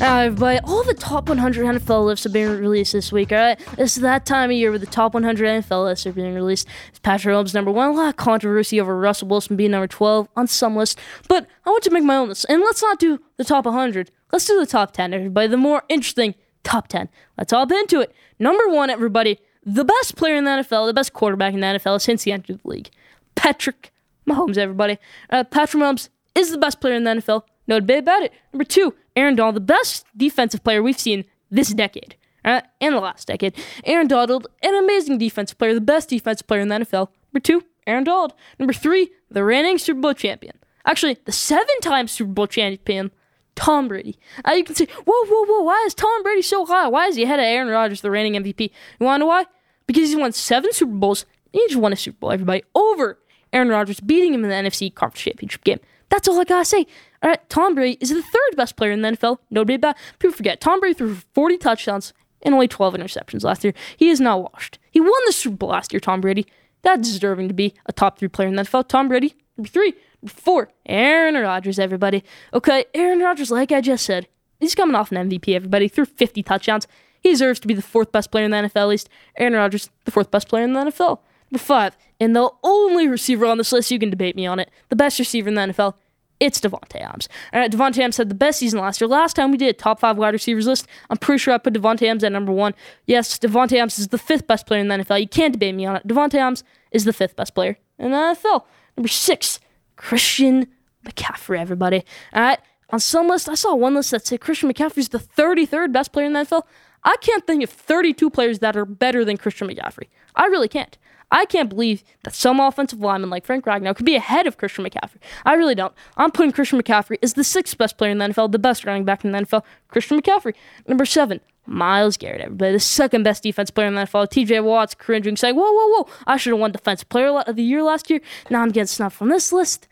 Alright, 0.00 0.26
everybody, 0.26 0.60
all 0.64 0.84
the 0.84 0.94
top 0.94 1.28
100 1.28 1.66
NFL 1.66 2.06
lists 2.06 2.24
have 2.24 2.32
been 2.32 2.58
released 2.58 2.92
this 2.92 3.12
week, 3.12 3.32
alright? 3.32 3.60
It's 3.76 3.96
that 3.96 4.24
time 4.24 4.50
of 4.50 4.56
year 4.56 4.70
where 4.70 4.78
the 4.78 4.86
top 4.86 5.12
100 5.12 5.64
NFL 5.64 5.84
lists 5.84 6.06
are 6.06 6.12
being 6.12 6.34
released. 6.34 6.68
It's 6.88 7.00
Patrick 7.00 7.34
Mahomes 7.34 7.52
number 7.52 7.72
one. 7.72 7.90
A 7.90 7.92
lot 7.92 8.08
of 8.08 8.16
controversy 8.16 8.80
over 8.80 8.96
Russell 8.96 9.26
Wilson 9.28 9.56
being 9.56 9.72
number 9.72 9.88
12 9.88 10.28
on 10.36 10.46
some 10.46 10.76
lists, 10.76 10.94
but 11.28 11.48
I 11.66 11.70
want 11.70 11.82
to 11.82 11.90
make 11.90 12.04
my 12.04 12.16
own 12.16 12.28
list. 12.28 12.46
And 12.48 12.62
let's 12.62 12.80
not 12.80 12.98
do 12.98 13.20
the 13.36 13.44
top 13.44 13.64
100. 13.66 14.10
Let's 14.32 14.46
do 14.46 14.58
the 14.58 14.66
top 14.66 14.92
10, 14.92 15.14
everybody. 15.14 15.48
The 15.48 15.56
more 15.56 15.82
interesting 15.88 16.34
top 16.64 16.88
10. 16.88 17.08
Let's 17.36 17.52
hop 17.52 17.72
into 17.72 18.00
it. 18.00 18.14
Number 18.38 18.68
one, 18.68 18.90
everybody, 18.90 19.38
the 19.64 19.84
best 19.84 20.16
player 20.16 20.36
in 20.36 20.44
the 20.44 20.50
NFL, 20.50 20.86
the 20.86 20.94
best 20.94 21.12
quarterback 21.12 21.54
in 21.54 21.60
the 21.60 21.66
NFL 21.66 22.00
since 22.00 22.24
he 22.24 22.32
entered 22.32 22.60
the 22.62 22.68
league. 22.68 22.90
Patrick 23.34 23.92
Mahomes, 24.28 24.58
everybody. 24.58 24.98
Uh, 25.30 25.44
Patrick 25.44 25.82
Mahomes 25.82 26.08
is 26.34 26.50
the 26.50 26.58
best 26.58 26.80
player 26.80 26.94
in 26.94 27.04
the 27.04 27.10
NFL. 27.10 27.42
No 27.66 27.80
debate 27.80 28.00
about 28.00 28.22
it. 28.22 28.32
Number 28.52 28.64
two, 28.64 28.94
Aaron 29.16 29.34
Donald, 29.34 29.56
the 29.56 29.60
best 29.60 30.06
defensive 30.16 30.62
player 30.64 30.82
we've 30.82 30.98
seen 30.98 31.24
this 31.50 31.68
decade, 31.72 32.16
uh, 32.44 32.60
and 32.80 32.94
the 32.94 33.00
last 33.00 33.26
decade. 33.26 33.54
Aaron 33.84 34.06
Donald, 34.06 34.46
an 34.62 34.74
amazing 34.74 35.18
defensive 35.18 35.58
player, 35.58 35.74
the 35.74 35.80
best 35.80 36.08
defensive 36.08 36.46
player 36.46 36.60
in 36.60 36.68
the 36.68 36.76
NFL. 36.76 37.08
Number 37.32 37.42
two, 37.42 37.64
Aaron 37.86 38.04
Donald. 38.04 38.34
Number 38.58 38.72
three, 38.72 39.10
the 39.30 39.44
reigning 39.44 39.78
Super 39.78 40.00
Bowl 40.00 40.14
champion. 40.14 40.56
Actually, 40.86 41.18
the 41.24 41.32
seven-time 41.32 42.08
Super 42.08 42.32
Bowl 42.32 42.46
champion, 42.46 43.10
Tom 43.58 43.88
Brady. 43.88 44.16
Uh, 44.46 44.52
you 44.52 44.62
can 44.62 44.76
say, 44.76 44.86
whoa, 45.04 45.26
whoa, 45.26 45.44
whoa, 45.44 45.62
why 45.62 45.82
is 45.84 45.92
Tom 45.92 46.22
Brady 46.22 46.42
so 46.42 46.64
high? 46.64 46.86
Why 46.86 47.06
is 47.08 47.16
he 47.16 47.24
ahead 47.24 47.40
of 47.40 47.44
Aaron 47.44 47.66
Rodgers, 47.68 48.02
the 48.02 48.10
reigning 48.10 48.40
MVP? 48.40 48.70
You 49.00 49.04
want 49.06 49.16
to 49.16 49.24
know 49.24 49.26
why? 49.26 49.46
Because 49.88 50.08
he's 50.08 50.16
won 50.16 50.30
seven 50.30 50.72
Super 50.72 50.92
Bowls. 50.92 51.26
He 51.52 51.66
just 51.66 51.80
won 51.80 51.92
a 51.92 51.96
Super 51.96 52.18
Bowl, 52.20 52.30
everybody, 52.30 52.62
over 52.76 53.18
Aaron 53.52 53.68
Rodgers, 53.68 53.98
beating 53.98 54.32
him 54.32 54.44
in 54.44 54.50
the 54.50 54.54
NFC 54.54 54.94
Conference 54.94 55.22
Championship 55.22 55.64
game. 55.64 55.80
That's 56.08 56.28
all 56.28 56.40
I 56.40 56.44
gotta 56.44 56.64
say. 56.64 56.86
All 57.20 57.30
right, 57.30 57.48
Tom 57.48 57.74
Brady 57.74 57.98
is 58.00 58.10
the 58.10 58.22
third 58.22 58.56
best 58.56 58.76
player 58.76 58.92
in 58.92 59.02
the 59.02 59.08
NFL. 59.08 59.38
Nobody 59.50 59.74
about 59.74 59.96
people 60.20 60.36
forget. 60.36 60.60
Tom 60.60 60.78
Brady 60.78 60.94
threw 60.94 61.16
40 61.34 61.58
touchdowns 61.58 62.12
and 62.42 62.54
only 62.54 62.68
12 62.68 62.94
interceptions 62.94 63.42
last 63.42 63.64
year. 63.64 63.74
He 63.96 64.08
is 64.08 64.20
not 64.20 64.40
washed. 64.52 64.78
He 64.92 65.00
won 65.00 65.10
the 65.26 65.32
Super 65.32 65.56
Bowl 65.56 65.70
last 65.70 65.92
year. 65.92 65.98
Tom 65.98 66.20
Brady, 66.20 66.46
that's 66.82 67.10
deserving 67.10 67.48
to 67.48 67.54
be 67.54 67.74
a 67.86 67.92
top 67.92 68.20
three 68.20 68.28
player 68.28 68.46
in 68.46 68.54
the 68.54 68.62
NFL. 68.62 68.86
Tom 68.86 69.08
Brady, 69.08 69.34
number 69.56 69.68
three, 69.68 69.94
four, 70.26 70.70
Aaron 70.86 71.34
Rodgers. 71.34 71.78
Everybody, 71.78 72.24
okay, 72.52 72.84
Aaron 72.94 73.20
Rodgers. 73.20 73.50
Like 73.50 73.72
I 73.72 73.80
just 73.80 74.04
said, 74.04 74.28
he's 74.60 74.74
coming 74.74 74.94
off 74.94 75.12
an 75.12 75.28
MVP. 75.28 75.54
Everybody 75.54 75.88
threw 75.88 76.04
50 76.04 76.42
touchdowns. 76.42 76.86
He 77.20 77.30
deserves 77.30 77.60
to 77.60 77.68
be 77.68 77.74
the 77.74 77.82
fourth 77.82 78.12
best 78.12 78.30
player 78.30 78.44
in 78.44 78.50
the 78.50 78.56
NFL. 78.56 78.82
At 78.82 78.88
least 78.88 79.08
Aaron 79.36 79.54
Rodgers, 79.54 79.90
the 80.04 80.10
fourth 80.10 80.30
best 80.30 80.48
player 80.48 80.64
in 80.64 80.72
the 80.72 80.80
NFL. 80.80 81.20
Number 81.50 81.64
five, 81.64 81.96
and 82.20 82.36
the 82.36 82.50
only 82.62 83.08
receiver 83.08 83.46
on 83.46 83.58
this 83.58 83.72
list, 83.72 83.90
you 83.90 83.98
can 83.98 84.10
debate 84.10 84.36
me 84.36 84.46
on 84.46 84.60
it, 84.60 84.70
the 84.90 84.96
best 84.96 85.18
receiver 85.18 85.48
in 85.48 85.54
the 85.54 85.62
NFL, 85.62 85.94
it's 86.40 86.60
Davante 86.60 87.00
Adams. 87.00 87.28
All 87.52 87.60
right, 87.60 87.70
Davante 87.70 87.98
Adams 87.98 88.16
had 88.16 88.28
the 88.28 88.34
best 88.34 88.60
season 88.60 88.80
last 88.80 89.00
year. 89.00 89.08
Last 89.08 89.34
time 89.34 89.50
we 89.50 89.56
did 89.56 89.68
a 89.68 89.72
top 89.72 90.00
five 90.00 90.16
wide 90.16 90.34
receivers 90.34 90.66
list, 90.66 90.86
I'm 91.10 91.16
pretty 91.16 91.38
sure 91.38 91.54
I 91.54 91.58
put 91.58 91.74
Davante 91.74 92.02
Adams 92.02 92.22
at 92.24 92.32
number 92.32 92.52
one. 92.52 92.74
Yes, 93.06 93.38
Davante 93.38 93.72
Adams 93.72 93.98
is 93.98 94.08
the 94.08 94.18
fifth 94.18 94.46
best 94.46 94.66
player 94.66 94.80
in 94.80 94.88
the 94.88 94.96
NFL. 94.96 95.20
You 95.20 95.28
can't 95.28 95.52
debate 95.52 95.74
me 95.74 95.86
on 95.86 95.96
it. 95.96 96.06
Davante 96.06 96.34
Adams 96.34 96.64
is 96.92 97.04
the 97.04 97.12
fifth 97.12 97.34
best 97.34 97.54
player 97.54 97.78
in 97.98 98.12
the 98.12 98.16
NFL. 98.16 98.64
Number 98.96 99.08
six, 99.08 99.58
Christian 99.98 100.68
McCaffrey. 101.04 101.58
Everybody. 101.58 102.04
All 102.32 102.42
right. 102.42 102.58
On 102.90 102.98
some 102.98 103.28
list, 103.28 103.50
I 103.50 103.54
saw 103.54 103.74
one 103.74 103.94
list 103.94 104.12
that 104.12 104.26
said 104.26 104.40
Christian 104.40 104.72
McCaffrey 104.72 104.98
is 104.98 105.10
the 105.10 105.18
33rd 105.18 105.92
best 105.92 106.10
player 106.10 106.26
in 106.26 106.32
the 106.32 106.40
NFL. 106.40 106.62
I 107.04 107.16
can't 107.20 107.46
think 107.46 107.62
of 107.62 107.68
32 107.68 108.30
players 108.30 108.60
that 108.60 108.76
are 108.76 108.86
better 108.86 109.24
than 109.26 109.36
Christian 109.36 109.68
McCaffrey. 109.68 110.08
I 110.34 110.46
really 110.46 110.68
can't. 110.68 110.96
I 111.30 111.44
can't 111.44 111.68
believe 111.68 112.02
that 112.24 112.34
some 112.34 112.58
offensive 112.58 113.00
lineman 113.00 113.28
like 113.28 113.44
Frank 113.44 113.66
Ragnow 113.66 113.94
could 113.94 114.06
be 114.06 114.16
ahead 114.16 114.46
of 114.46 114.56
Christian 114.56 114.86
McCaffrey. 114.86 115.18
I 115.44 115.54
really 115.54 115.74
don't. 115.74 115.92
I'm 116.16 116.30
putting 116.30 116.52
Christian 116.52 116.80
McCaffrey 116.80 117.18
as 117.22 117.34
the 117.34 117.44
sixth 117.44 117.76
best 117.76 117.98
player 117.98 118.10
in 118.10 118.18
the 118.18 118.24
NFL, 118.28 118.52
the 118.52 118.58
best 118.58 118.86
running 118.86 119.04
back 119.04 119.24
in 119.24 119.32
the 119.32 119.38
NFL. 119.38 119.64
Christian 119.88 120.20
McCaffrey. 120.20 120.54
Number 120.86 121.04
seven, 121.04 121.40
Myles 121.68 122.16
Garrett, 122.16 122.40
everybody. 122.40 122.72
The 122.72 122.80
second 122.80 123.22
best 123.22 123.42
defense 123.42 123.70
player 123.70 123.88
in 123.88 123.94
the 123.94 124.02
NFL. 124.02 124.28
TJ 124.28 124.64
Watt's 124.64 124.94
cringing, 124.94 125.36
saying, 125.36 125.54
Whoa, 125.54 125.70
whoa, 125.70 125.88
whoa. 125.88 126.08
I 126.26 126.36
should 126.36 126.52
have 126.52 126.60
won 126.60 126.72
Defense 126.72 127.04
Player 127.04 127.28
of 127.28 127.56
the 127.56 127.62
Year 127.62 127.82
last 127.82 128.08
year. 128.10 128.20
Now 128.50 128.62
I'm 128.62 128.70
getting 128.70 128.86
snubbed 128.86 129.14
from 129.14 129.28
this 129.28 129.52
list. 129.52 129.86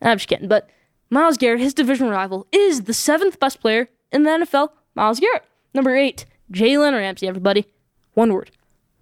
I'm 0.00 0.16
just 0.16 0.28
kidding. 0.28 0.48
But 0.48 0.70
Myles 1.10 1.36
Garrett, 1.36 1.60
his 1.60 1.74
division 1.74 2.08
rival, 2.08 2.46
is 2.50 2.82
the 2.82 2.94
seventh 2.94 3.38
best 3.38 3.60
player 3.60 3.88
in 4.10 4.22
the 4.22 4.30
NFL. 4.30 4.70
Myles 4.94 5.20
Garrett. 5.20 5.44
Number 5.74 5.94
eight, 5.94 6.24
Jalen 6.50 6.92
Ramsey, 6.92 7.28
everybody. 7.28 7.66
One 8.14 8.32
word 8.32 8.50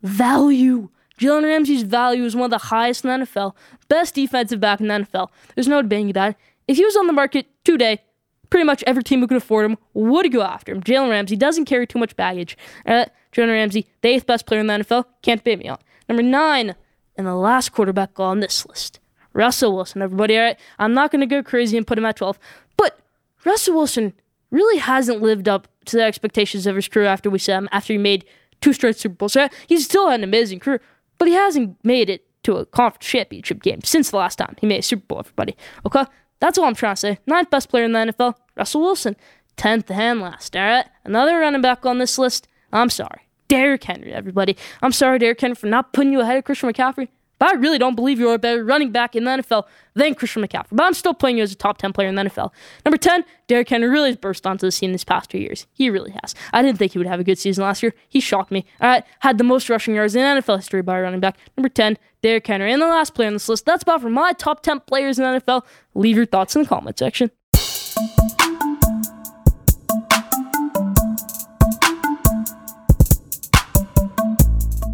value. 0.02 0.88
Jalen 1.18 1.44
Ramsey's 1.44 1.82
value 1.82 2.24
is 2.24 2.36
one 2.36 2.46
of 2.46 2.50
the 2.50 2.66
highest 2.66 3.04
in 3.04 3.20
the 3.20 3.26
NFL. 3.26 3.54
Best 3.88 4.14
defensive 4.14 4.60
back 4.60 4.80
in 4.80 4.88
the 4.88 4.94
NFL. 4.94 5.28
There's 5.54 5.68
no 5.68 5.80
debating 5.80 6.12
that. 6.12 6.36
If 6.68 6.76
he 6.76 6.84
was 6.84 6.96
on 6.96 7.06
the 7.06 7.12
market 7.12 7.46
today, 7.64 8.02
pretty 8.50 8.64
much 8.64 8.82
every 8.86 9.02
team 9.02 9.20
who 9.20 9.26
could 9.26 9.36
afford 9.36 9.64
him 9.64 9.78
would 9.94 10.30
go 10.32 10.42
after 10.42 10.72
him. 10.72 10.82
Jalen 10.82 11.10
Ramsey 11.10 11.36
doesn't 11.36 11.64
carry 11.64 11.86
too 11.86 11.98
much 11.98 12.16
baggage. 12.16 12.56
Uh, 12.84 13.06
Jalen 13.32 13.48
Ramsey, 13.48 13.86
the 14.02 14.08
eighth 14.08 14.26
best 14.26 14.46
player 14.46 14.60
in 14.60 14.66
the 14.66 14.74
NFL, 14.74 15.04
can't 15.22 15.42
beat 15.44 15.58
me 15.58 15.68
on. 15.68 15.78
Number 16.08 16.22
nine, 16.22 16.74
and 17.16 17.26
the 17.26 17.34
last 17.34 17.72
quarterback 17.72 18.18
on 18.20 18.40
this 18.40 18.66
list, 18.66 19.00
Russell 19.32 19.74
Wilson. 19.74 20.02
Everybody, 20.02 20.36
all 20.36 20.44
right? 20.44 20.58
I'm 20.78 20.94
not 20.94 21.10
going 21.10 21.20
to 21.20 21.26
go 21.26 21.42
crazy 21.42 21.76
and 21.76 21.86
put 21.86 21.98
him 21.98 22.04
at 22.04 22.16
12, 22.16 22.38
but 22.76 22.98
Russell 23.44 23.74
Wilson 23.74 24.12
really 24.50 24.78
hasn't 24.78 25.20
lived 25.22 25.48
up 25.48 25.68
to 25.86 25.96
the 25.96 26.02
expectations 26.02 26.66
of 26.66 26.76
his 26.76 26.88
career 26.88 27.06
after 27.06 27.30
we 27.30 27.38
saw 27.38 27.58
him, 27.58 27.68
after 27.72 27.92
he 27.92 27.98
made 27.98 28.24
two 28.60 28.72
straight 28.72 28.96
Super 28.96 29.14
Bowls. 29.14 29.36
He's 29.66 29.84
still 29.84 30.08
had 30.08 30.20
an 30.20 30.24
amazing 30.24 30.60
career, 30.60 30.80
but 31.18 31.28
he 31.28 31.34
hasn't 31.34 31.76
made 31.84 32.10
it 32.10 32.24
to 32.44 32.56
a 32.56 32.66
conference 32.66 33.06
championship 33.06 33.62
game 33.62 33.80
since 33.82 34.10
the 34.10 34.16
last 34.16 34.36
time 34.36 34.56
he 34.60 34.66
made 34.66 34.78
a 34.78 34.82
Super 34.82 35.04
Bowl, 35.06 35.18
everybody. 35.18 35.56
Okay? 35.84 36.04
That's 36.40 36.58
all 36.58 36.64
I'm 36.64 36.74
trying 36.74 36.94
to 36.94 37.00
say. 37.00 37.18
Ninth 37.26 37.50
best 37.50 37.68
player 37.68 37.84
in 37.84 37.92
the 37.92 37.98
NFL, 37.98 38.34
Russell 38.56 38.82
Wilson. 38.82 39.16
Tenth 39.56 39.90
and 39.90 40.20
last. 40.20 40.54
All 40.54 40.62
right? 40.62 40.86
Another 41.04 41.38
running 41.38 41.62
back 41.62 41.86
on 41.86 41.98
this 41.98 42.18
list. 42.18 42.46
I'm 42.72 42.90
sorry. 42.90 43.22
Derrick 43.48 43.84
Henry, 43.84 44.12
everybody. 44.12 44.56
I'm 44.82 44.92
sorry, 44.92 45.18
Derrick 45.18 45.40
Henry, 45.40 45.54
for 45.54 45.66
not 45.66 45.92
putting 45.92 46.12
you 46.12 46.20
ahead 46.20 46.36
of 46.36 46.44
Christian 46.44 46.70
McCaffrey. 46.70 47.08
But 47.38 47.50
I 47.50 47.58
really 47.58 47.78
don't 47.78 47.94
believe 47.94 48.18
you're 48.18 48.34
a 48.34 48.38
better 48.38 48.64
running 48.64 48.92
back 48.92 49.14
in 49.14 49.24
the 49.24 49.30
NFL 49.30 49.64
than 49.94 50.14
Christian 50.14 50.42
McCaffrey. 50.42 50.68
But 50.72 50.84
I'm 50.84 50.94
still 50.94 51.12
putting 51.12 51.36
you 51.36 51.42
as 51.42 51.52
a 51.52 51.54
top 51.54 51.76
10 51.78 51.92
player 51.92 52.08
in 52.08 52.14
the 52.14 52.22
NFL. 52.22 52.50
Number 52.84 52.96
10, 52.96 53.24
Derrick 53.46 53.68
Henry 53.68 53.88
really 53.88 54.08
has 54.08 54.16
burst 54.16 54.46
onto 54.46 54.66
the 54.66 54.72
scene 54.72 54.92
these 54.92 55.04
past 55.04 55.30
two 55.30 55.38
years. 55.38 55.66
He 55.74 55.90
really 55.90 56.12
has. 56.22 56.34
I 56.52 56.62
didn't 56.62 56.78
think 56.78 56.92
he 56.92 56.98
would 56.98 57.06
have 57.06 57.20
a 57.20 57.24
good 57.24 57.38
season 57.38 57.64
last 57.64 57.82
year. 57.82 57.94
He 58.08 58.20
shocked 58.20 58.50
me. 58.50 58.64
All 58.80 58.88
right, 58.88 59.04
had 59.20 59.36
the 59.36 59.44
most 59.44 59.68
rushing 59.68 59.94
yards 59.94 60.14
in 60.14 60.22
NFL 60.22 60.56
history 60.56 60.80
by 60.80 60.98
a 60.98 61.02
running 61.02 61.20
back. 61.20 61.36
Number 61.56 61.68
10, 61.68 61.98
Derrick 62.26 62.44
Henry. 62.44 62.72
And 62.72 62.82
the 62.82 62.88
last 62.88 63.14
player 63.14 63.28
on 63.28 63.34
this 63.34 63.48
list, 63.48 63.64
that's 63.66 63.84
about 63.84 64.00
for 64.00 64.10
my 64.10 64.32
top 64.32 64.60
10 64.60 64.80
players 64.80 65.16
in 65.20 65.24
the 65.24 65.40
NFL. 65.40 65.64
Leave 65.94 66.16
your 66.16 66.26
thoughts 66.26 66.56
in 66.56 66.62
the 66.62 66.68
comment 66.68 66.98
section. 66.98 67.30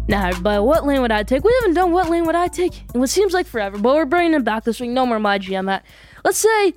Now, 0.07 0.27
everybody, 0.27 0.59
what 0.59 0.85
lane 0.85 1.01
would 1.01 1.11
I 1.11 1.23
take? 1.23 1.43
We 1.43 1.51
haven't 1.61 1.73
done 1.73 1.91
what 1.91 2.07
lane 2.07 2.27
would 2.27 2.35
I 2.35 2.49
take 2.49 2.83
in 2.93 2.99
what 2.99 3.09
seems 3.09 3.33
like 3.33 3.47
forever, 3.47 3.79
but 3.79 3.95
we're 3.95 4.05
bringing 4.05 4.35
it 4.35 4.43
back 4.43 4.63
this 4.63 4.79
week. 4.79 4.91
No 4.91 5.07
more 5.07 5.17
my 5.17 5.39
GM 5.39 5.71
at. 5.71 5.83
Let's 6.23 6.37
say, 6.37 6.75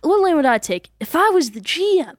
what 0.00 0.22
lane 0.22 0.36
would 0.36 0.46
I 0.46 0.56
take 0.56 0.88
if 1.00 1.14
I 1.14 1.28
was 1.28 1.50
the 1.50 1.60
GM 1.60 2.14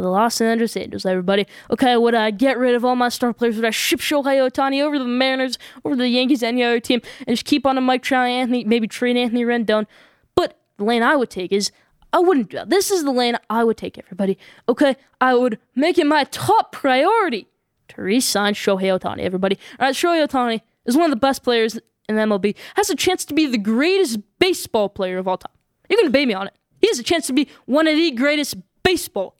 the 0.00 0.08
Los 0.08 0.40
Angeles 0.40 0.76
Angels? 0.76 1.04
Everybody, 1.04 1.46
okay, 1.70 1.96
would 1.96 2.14
I 2.14 2.30
get 2.30 2.58
rid 2.58 2.74
of 2.74 2.84
all 2.84 2.96
my 2.96 3.08
star 3.08 3.32
players? 3.32 3.56
Would 3.56 3.64
I 3.64 3.70
ship 3.70 4.00
Shohei 4.00 4.48
Ohtani 4.48 4.82
over 4.82 4.96
to 4.96 4.98
the 4.98 5.04
Mariners, 5.04 5.58
over 5.84 5.94
the 5.96 6.08
Yankees, 6.08 6.42
any 6.42 6.62
other 6.62 6.80
team, 6.80 7.00
and 7.26 7.36
just 7.36 7.44
keep 7.44 7.66
on 7.66 7.76
a 7.76 7.80
Mike 7.80 8.02
Trout, 8.02 8.28
Anthony, 8.28 8.64
maybe 8.64 8.88
trade 8.88 9.16
Anthony 9.16 9.44
Rendon? 9.44 9.86
But 10.34 10.58
the 10.78 10.84
lane 10.84 11.02
I 11.02 11.16
would 11.16 11.30
take 11.30 11.52
is 11.52 11.70
I 12.12 12.18
wouldn't 12.18 12.50
do 12.50 12.58
that. 12.58 12.70
This 12.70 12.90
is 12.90 13.04
the 13.04 13.10
lane 13.10 13.36
I 13.48 13.64
would 13.64 13.76
take, 13.76 13.98
everybody. 13.98 14.38
Okay, 14.68 14.96
I 15.20 15.34
would 15.34 15.58
make 15.74 15.98
it 15.98 16.06
my 16.06 16.24
top 16.24 16.72
priority 16.72 17.48
to 17.88 18.02
re-sign 18.02 18.54
Shohei 18.54 18.98
Ohtani. 18.98 19.20
Everybody, 19.20 19.58
all 19.78 19.86
right, 19.86 19.94
Shohei 19.94 20.26
Ohtani 20.26 20.60
is 20.84 20.96
one 20.96 21.04
of 21.04 21.10
the 21.10 21.16
best 21.16 21.42
players 21.42 21.78
in 22.08 22.16
MLB. 22.16 22.54
Has 22.76 22.90
a 22.90 22.96
chance 22.96 23.24
to 23.26 23.34
be 23.34 23.46
the 23.46 23.58
greatest 23.58 24.18
baseball 24.38 24.88
player 24.88 25.18
of 25.18 25.28
all 25.28 25.38
time. 25.38 25.52
You're 25.88 25.98
gonna 25.98 26.08
debate 26.08 26.28
me 26.28 26.34
on 26.34 26.46
it. 26.46 26.54
He 26.80 26.88
has 26.88 26.98
a 26.98 27.02
chance 27.02 27.26
to 27.28 27.32
be 27.32 27.48
one 27.66 27.86
of 27.86 27.96
the 27.96 28.10
greatest 28.10 28.56
baseball 28.82 29.36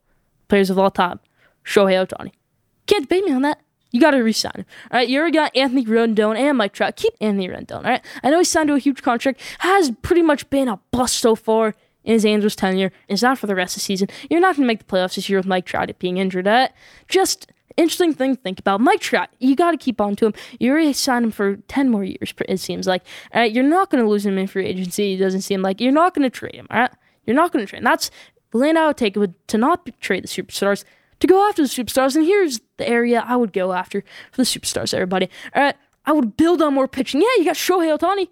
players 0.53 0.69
of 0.69 0.77
all 0.77 0.91
time. 0.91 1.19
Shohei 1.65 2.05
Ohtani. 2.05 2.31
Can't 2.85 3.09
debate 3.09 3.25
me 3.25 3.31
on 3.31 3.41
that. 3.41 3.59
You 3.89 3.99
got 3.99 4.11
to 4.11 4.19
resign 4.19 4.51
him. 4.57 4.65
All 4.91 4.99
right, 4.99 5.09
you 5.09 5.17
already 5.17 5.35
got 5.35 5.55
Anthony 5.57 5.83
Rendon 5.83 6.37
and 6.37 6.59
Mike 6.59 6.73
Trout. 6.73 6.95
Keep 6.95 7.15
Anthony 7.19 7.47
Rendon. 7.47 7.77
All 7.77 7.81
right, 7.81 8.05
I 8.21 8.29
know 8.29 8.37
he 8.37 8.45
signed 8.45 8.67
to 8.67 8.75
a 8.75 8.79
huge 8.79 9.01
contract. 9.01 9.41
Has 9.59 9.91
pretty 10.03 10.21
much 10.21 10.47
been 10.51 10.67
a 10.67 10.79
bust 10.91 11.17
so 11.17 11.33
far 11.33 11.73
in 12.03 12.13
his 12.13 12.23
Angels 12.23 12.55
tenure. 12.55 12.91
It's 13.07 13.23
not 13.23 13.39
for 13.39 13.47
the 13.47 13.55
rest 13.55 13.75
of 13.75 13.81
the 13.81 13.85
season. 13.85 14.09
You're 14.29 14.41
not 14.41 14.55
going 14.55 14.65
to 14.65 14.67
make 14.67 14.77
the 14.77 14.85
playoffs 14.85 15.15
this 15.15 15.27
year 15.27 15.39
with 15.39 15.47
Mike 15.47 15.65
Trout 15.65 15.89
being 15.97 16.17
injured. 16.17 16.45
That 16.45 16.75
just 17.07 17.51
interesting 17.75 18.13
thing 18.13 18.35
to 18.35 18.41
think 18.43 18.59
about. 18.59 18.79
Mike 18.79 18.99
Trout, 18.99 19.29
you 19.39 19.55
got 19.55 19.71
to 19.71 19.77
keep 19.77 19.99
on 19.99 20.15
to 20.17 20.27
him. 20.27 20.33
You 20.59 20.69
already 20.69 20.93
signed 20.93 21.25
him 21.25 21.31
for 21.31 21.55
10 21.67 21.89
more 21.89 22.03
years, 22.03 22.31
it 22.47 22.59
seems 22.59 22.85
like. 22.85 23.03
All 23.33 23.41
right, 23.41 23.51
you're 23.51 23.63
not 23.63 23.89
going 23.89 24.03
to 24.03 24.09
lose 24.09 24.23
him 24.23 24.37
in 24.37 24.45
free 24.45 24.67
agency. 24.67 25.13
It 25.13 25.17
doesn't 25.17 25.41
seem 25.41 25.63
like. 25.63 25.81
You're 25.81 25.91
not 25.91 26.13
going 26.13 26.29
to 26.29 26.29
trade 26.29 26.53
him, 26.53 26.67
all 26.69 26.81
right? 26.81 26.91
You're 27.25 27.35
not 27.35 27.51
going 27.51 27.65
to 27.65 27.69
trade 27.69 27.79
him. 27.79 27.85
That's 27.85 28.11
the 28.53 28.59
land 28.59 28.77
I 28.77 28.87
would 28.87 28.97
take 28.97 29.15
would 29.15 29.35
to 29.49 29.57
not 29.57 29.89
trade 29.99 30.23
the 30.23 30.27
superstars, 30.27 30.85
to 31.19 31.27
go 31.27 31.47
after 31.49 31.63
the 31.63 31.67
superstars. 31.67 32.15
And 32.15 32.23
here's 32.25 32.61
the 32.77 32.87
area 32.87 33.23
I 33.27 33.35
would 33.35 33.51
go 33.51 33.73
after 33.73 34.03
for 34.31 34.37
the 34.37 34.43
superstars, 34.43 34.93
everybody. 34.93 35.27
All 35.55 35.63
right, 35.63 35.75
I 36.05 36.13
would 36.13 36.37
build 36.37 36.61
on 36.61 36.75
more 36.75 36.87
pitching. 36.87 37.21
Yeah, 37.21 37.27
you 37.37 37.45
got 37.45 37.55
Shohei 37.55 37.97
Ohtani. 37.97 38.29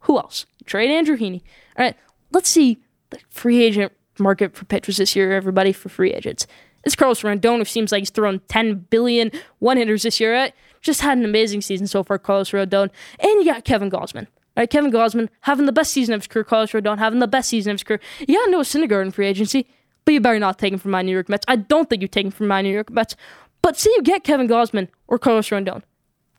Who 0.00 0.18
else? 0.18 0.46
Trade 0.64 0.90
Andrew 0.90 1.16
Heaney. 1.16 1.42
All 1.76 1.84
right, 1.84 1.96
let's 2.32 2.48
see 2.48 2.82
the 3.10 3.18
free 3.28 3.62
agent 3.62 3.92
market 4.18 4.56
for 4.56 4.64
pitchers 4.64 4.96
this 4.96 5.14
year, 5.14 5.32
everybody, 5.32 5.72
for 5.72 5.90
free 5.90 6.12
agents. 6.12 6.46
It's 6.84 6.96
Carlos 6.96 7.20
Rendon, 7.20 7.58
who 7.58 7.64
seems 7.66 7.92
like 7.92 8.00
he's 8.00 8.10
thrown 8.10 8.40
10 8.48 8.86
billion 8.88 9.30
one 9.58 9.76
hitters 9.76 10.04
this 10.04 10.20
year. 10.20 10.32
Right? 10.32 10.54
Just 10.80 11.02
had 11.02 11.18
an 11.18 11.26
amazing 11.26 11.60
season 11.60 11.86
so 11.86 12.02
far, 12.02 12.18
Carlos 12.18 12.50
Rodon. 12.52 12.88
And 13.18 13.30
you 13.40 13.44
got 13.44 13.64
Kevin 13.64 13.90
Gausman. 13.90 14.26
Right, 14.60 14.68
Kevin 14.68 14.92
Gausman 14.92 15.30
having 15.40 15.64
the 15.64 15.72
best 15.72 15.90
season 15.90 16.12
of 16.12 16.20
his 16.20 16.26
career, 16.26 16.44
Carlos 16.44 16.72
Rodon 16.72 16.98
having 16.98 17.18
the 17.18 17.26
best 17.26 17.48
season 17.48 17.70
of 17.70 17.76
his 17.76 17.82
career. 17.82 17.98
You 18.28 18.36
got 18.36 18.50
Noah 18.50 18.64
Syndergaard 18.64 19.06
in 19.06 19.10
free 19.10 19.26
agency, 19.26 19.66
but 20.04 20.12
you 20.12 20.20
better 20.20 20.38
not 20.38 20.58
take 20.58 20.74
him 20.74 20.78
from 20.78 20.90
my 20.90 21.00
New 21.00 21.12
York 21.12 21.30
Mets. 21.30 21.46
I 21.48 21.56
don't 21.56 21.88
think 21.88 22.02
you 22.02 22.08
take 22.08 22.26
him 22.26 22.30
from 22.30 22.48
my 22.48 22.60
New 22.60 22.68
York 22.68 22.90
Mets. 22.90 23.16
But 23.62 23.78
see 23.78 23.88
you 23.96 24.02
get 24.02 24.22
Kevin 24.22 24.48
Gausman 24.48 24.88
or 25.08 25.18
Carlos 25.18 25.48
Rodon. 25.48 25.80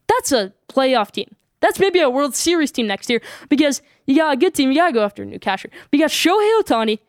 That's 0.06 0.32
a 0.32 0.54
playoff 0.70 1.10
team. 1.10 1.36
That's 1.62 1.80
maybe 1.80 2.00
a 2.00 2.12
World 2.12 2.36
Series 2.36 2.72
team 2.72 2.86
next 2.86 3.10
year 3.10 3.24
because 3.50 3.82
you 4.06 4.16
got 4.18 4.36
a 4.36 4.38
good 4.38 4.54
team. 4.54 4.70
You 4.70 4.78
got 4.78 4.90
to 4.90 4.94
go 4.94 5.04
after 5.04 5.24
a 5.24 5.26
new 5.26 5.40
catcher. 5.40 5.72
But 5.90 5.98
you 5.98 6.04
got 6.04 6.12
Shohei 6.12 6.62
Ohtani 6.62 7.00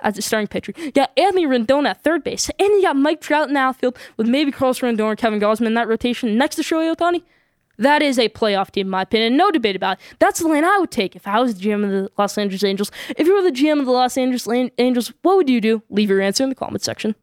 as 0.00 0.18
a 0.18 0.22
starting 0.22 0.48
pitcher. 0.48 0.74
You 0.76 0.92
got 0.92 1.12
Anthony 1.16 1.46
Rendon 1.46 1.88
at 1.88 2.04
third 2.04 2.22
base. 2.22 2.50
And 2.58 2.68
you 2.68 2.82
got 2.82 2.96
Mike 2.96 3.22
Trout 3.22 3.48
in 3.48 3.54
the 3.54 3.60
outfield 3.60 3.96
with 4.18 4.28
maybe 4.28 4.52
Carlos 4.52 4.80
Rendon 4.80 5.00
or 5.00 5.16
Kevin 5.16 5.40
Gausman 5.40 5.66
in 5.66 5.72
that 5.74 5.88
rotation 5.88 6.36
next 6.36 6.56
to 6.56 6.62
Shohei 6.62 6.94
Ohtani. 6.94 7.22
That 7.78 8.02
is 8.02 8.18
a 8.18 8.28
playoff 8.28 8.72
team, 8.72 8.88
in 8.88 8.90
my 8.90 9.02
opinion. 9.02 9.36
No 9.36 9.52
debate 9.52 9.76
about 9.76 9.98
it. 9.98 10.16
That's 10.18 10.40
the 10.40 10.48
lane 10.48 10.64
I 10.64 10.78
would 10.78 10.90
take 10.90 11.14
if 11.14 11.28
I 11.28 11.40
was 11.40 11.54
the 11.54 11.64
GM 11.64 11.84
of 11.84 11.90
the 11.90 12.10
Los 12.18 12.36
Angeles 12.36 12.64
Angels. 12.64 12.90
If 13.16 13.26
you 13.28 13.34
were 13.34 13.42
the 13.42 13.52
GM 13.52 13.78
of 13.78 13.86
the 13.86 13.92
Los 13.92 14.18
Angeles 14.18 14.70
Angels, 14.78 15.12
what 15.22 15.36
would 15.36 15.48
you 15.48 15.60
do? 15.60 15.82
Leave 15.88 16.10
your 16.10 16.20
answer 16.20 16.42
in 16.42 16.48
the 16.48 16.56
comment 16.56 16.82
section. 16.82 17.14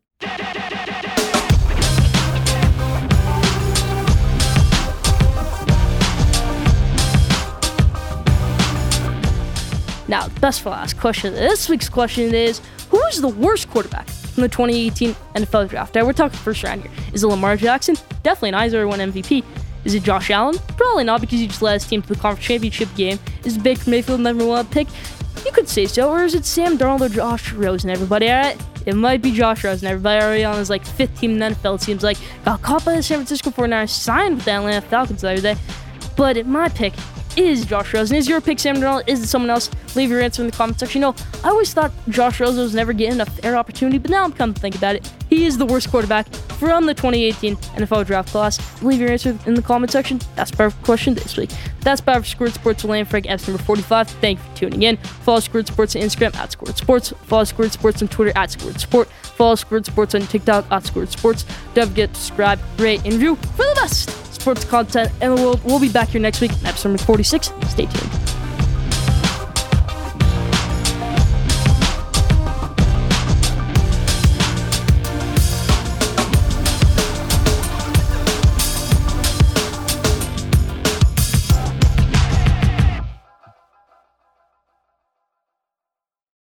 Now, 10.07 10.29
best 10.39 10.61
for 10.61 10.69
last 10.69 10.97
question. 10.97 11.33
This 11.33 11.67
week's 11.67 11.89
question 11.89 12.33
is 12.33 12.61
Who 12.91 13.01
is 13.07 13.19
the 13.19 13.27
worst 13.27 13.69
quarterback 13.69 14.07
from 14.07 14.43
the 14.43 14.49
2018 14.49 15.15
NFL 15.33 15.67
draft? 15.67 15.95
Now, 15.95 16.05
we're 16.05 16.13
talking 16.13 16.37
first 16.39 16.63
round 16.63 16.83
here. 16.83 16.91
Is 17.11 17.25
it 17.25 17.27
Lamar 17.27 17.57
Jackson? 17.57 17.95
Definitely 18.23 18.49
an 18.49 18.55
Eisner 18.55 18.87
one 18.87 18.99
MVP. 18.99 19.43
Is 19.85 19.93
it 19.93 20.03
Josh 20.03 20.31
Allen? 20.31 20.57
Probably 20.75 21.03
not 21.03 21.21
because 21.21 21.39
he 21.39 21.47
just 21.47 21.61
led 21.61 21.75
his 21.75 21.85
team 21.85 22.01
to 22.01 22.07
the 22.09 22.15
conference 22.15 22.45
championship 22.45 22.89
game. 22.95 23.19
Is 23.45 23.57
Baker 23.57 23.89
Mayfield 23.89 24.19
number 24.19 24.45
one 24.45 24.65
pick? 24.65 24.87
You 25.45 25.51
could 25.51 25.69
say 25.69 25.85
so. 25.85 26.09
Or 26.09 26.23
is 26.23 26.33
it 26.33 26.43
Sam 26.43 26.77
Darnold 26.77 27.01
or 27.01 27.09
Josh 27.09 27.53
Rosen, 27.53 27.91
everybody? 27.91 28.29
All 28.29 28.41
right? 28.41 28.61
It 28.85 28.95
might 28.95 29.21
be 29.21 29.31
Josh 29.31 29.63
Rosen. 29.63 29.87
Everybody 29.87 30.23
already 30.23 30.43
on 30.43 30.57
his 30.57 30.69
like 30.69 30.85
fifth 30.85 31.19
team 31.19 31.31
in 31.31 31.39
the 31.39 31.55
NFL. 31.55 31.75
It 31.75 31.81
seems 31.81 32.03
like 32.03 32.17
got 32.43 32.61
caught 32.61 32.83
by 32.83 32.95
the 32.95 33.03
San 33.03 33.19
Francisco 33.19 33.51
49ers, 33.51 33.89
signed 33.89 34.35
with 34.35 34.45
the 34.45 34.51
Atlanta 34.51 34.81
Falcons 34.81 35.21
the 35.21 35.31
other 35.31 35.41
day. 35.41 35.55
But 36.15 36.45
my 36.45 36.69
pick 36.69 36.93
is 37.37 37.65
Josh 37.65 37.93
Rosen. 37.93 38.17
Is 38.17 38.27
your 38.27 38.41
pick 38.41 38.59
Sam 38.59 38.77
Darnold? 38.77 39.07
Is 39.07 39.21
it 39.21 39.27
someone 39.27 39.49
else? 39.49 39.69
Leave 39.95 40.09
your 40.09 40.21
answer 40.21 40.41
in 40.41 40.49
the 40.49 40.55
comment 40.55 40.79
section. 40.79 41.01
You 41.01 41.07
know, 41.07 41.15
I 41.43 41.49
always 41.49 41.73
thought 41.73 41.91
Josh 42.09 42.39
Rosen 42.39 42.63
was 42.63 42.75
never 42.75 42.93
getting 42.93 43.19
a 43.21 43.25
fair 43.25 43.55
opportunity, 43.55 43.97
but 43.97 44.11
now 44.11 44.23
I'm 44.23 44.31
coming 44.31 44.53
to 44.53 44.61
think 44.61 44.75
about 44.75 44.95
it. 44.95 45.11
He 45.29 45.45
is 45.45 45.57
the 45.57 45.65
worst 45.65 45.89
quarterback 45.89 46.27
from 46.33 46.85
the 46.85 46.93
2018 46.93 47.55
NFL 47.55 48.05
draft 48.05 48.29
class. 48.29 48.81
Leave 48.81 48.99
your 48.99 49.11
answer 49.11 49.37
in 49.45 49.53
the 49.53 49.61
comment 49.61 49.91
section. 49.91 50.19
That's 50.35 50.57
our 50.59 50.71
question 50.71 51.13
this 51.13 51.37
week. 51.37 51.49
That's 51.81 52.01
Bad 52.01 52.19
for 52.19 52.25
Squirt 52.25 52.53
Sports 52.53 52.83
Lane 52.83 53.05
Frank 53.05 53.29
Epps 53.29 53.47
number 53.47 53.61
45. 53.63 54.09
Thank 54.09 54.39
you 54.39 54.45
for 54.45 54.57
tuning 54.57 54.83
in. 54.83 54.97
Follow 54.97 55.39
Squirt 55.39 55.67
Sports 55.67 55.95
on 55.95 56.01
Instagram 56.01 56.35
at 56.35 56.51
Squirt 56.51 56.77
Sports. 56.77 57.13
Follow 57.23 57.43
Squirt 57.43 57.71
Sports 57.71 58.01
on 58.01 58.07
Twitter 58.07 58.31
at 58.35 58.51
Squirt 58.51 58.79
Sport. 58.79 59.07
Follow 59.07 59.55
Squirt 59.55 59.85
Sports 59.85 60.15
on 60.15 60.21
TikTok 60.21 60.65
at 60.71 60.85
Squirt 60.85 61.11
Sports. 61.11 61.45
Don't 61.73 61.89
forget 61.89 62.13
to 62.13 62.19
subscribe, 62.19 62.59
rate, 62.77 63.01
and 63.03 63.13
review 63.13 63.35
for 63.35 63.63
the 63.63 63.73
best 63.75 64.24
sports 64.45 64.63
content 64.63 65.11
and 65.21 65.35
the 65.35 65.41
world. 65.41 65.59
We'll 65.63 65.79
be 65.79 65.89
back 65.89 66.09
here 66.09 66.21
next 66.21 66.39
week, 66.39 66.51
episode 66.65 67.01
46. 67.01 67.51
Stay 67.67 67.87
tuned. 67.87 68.34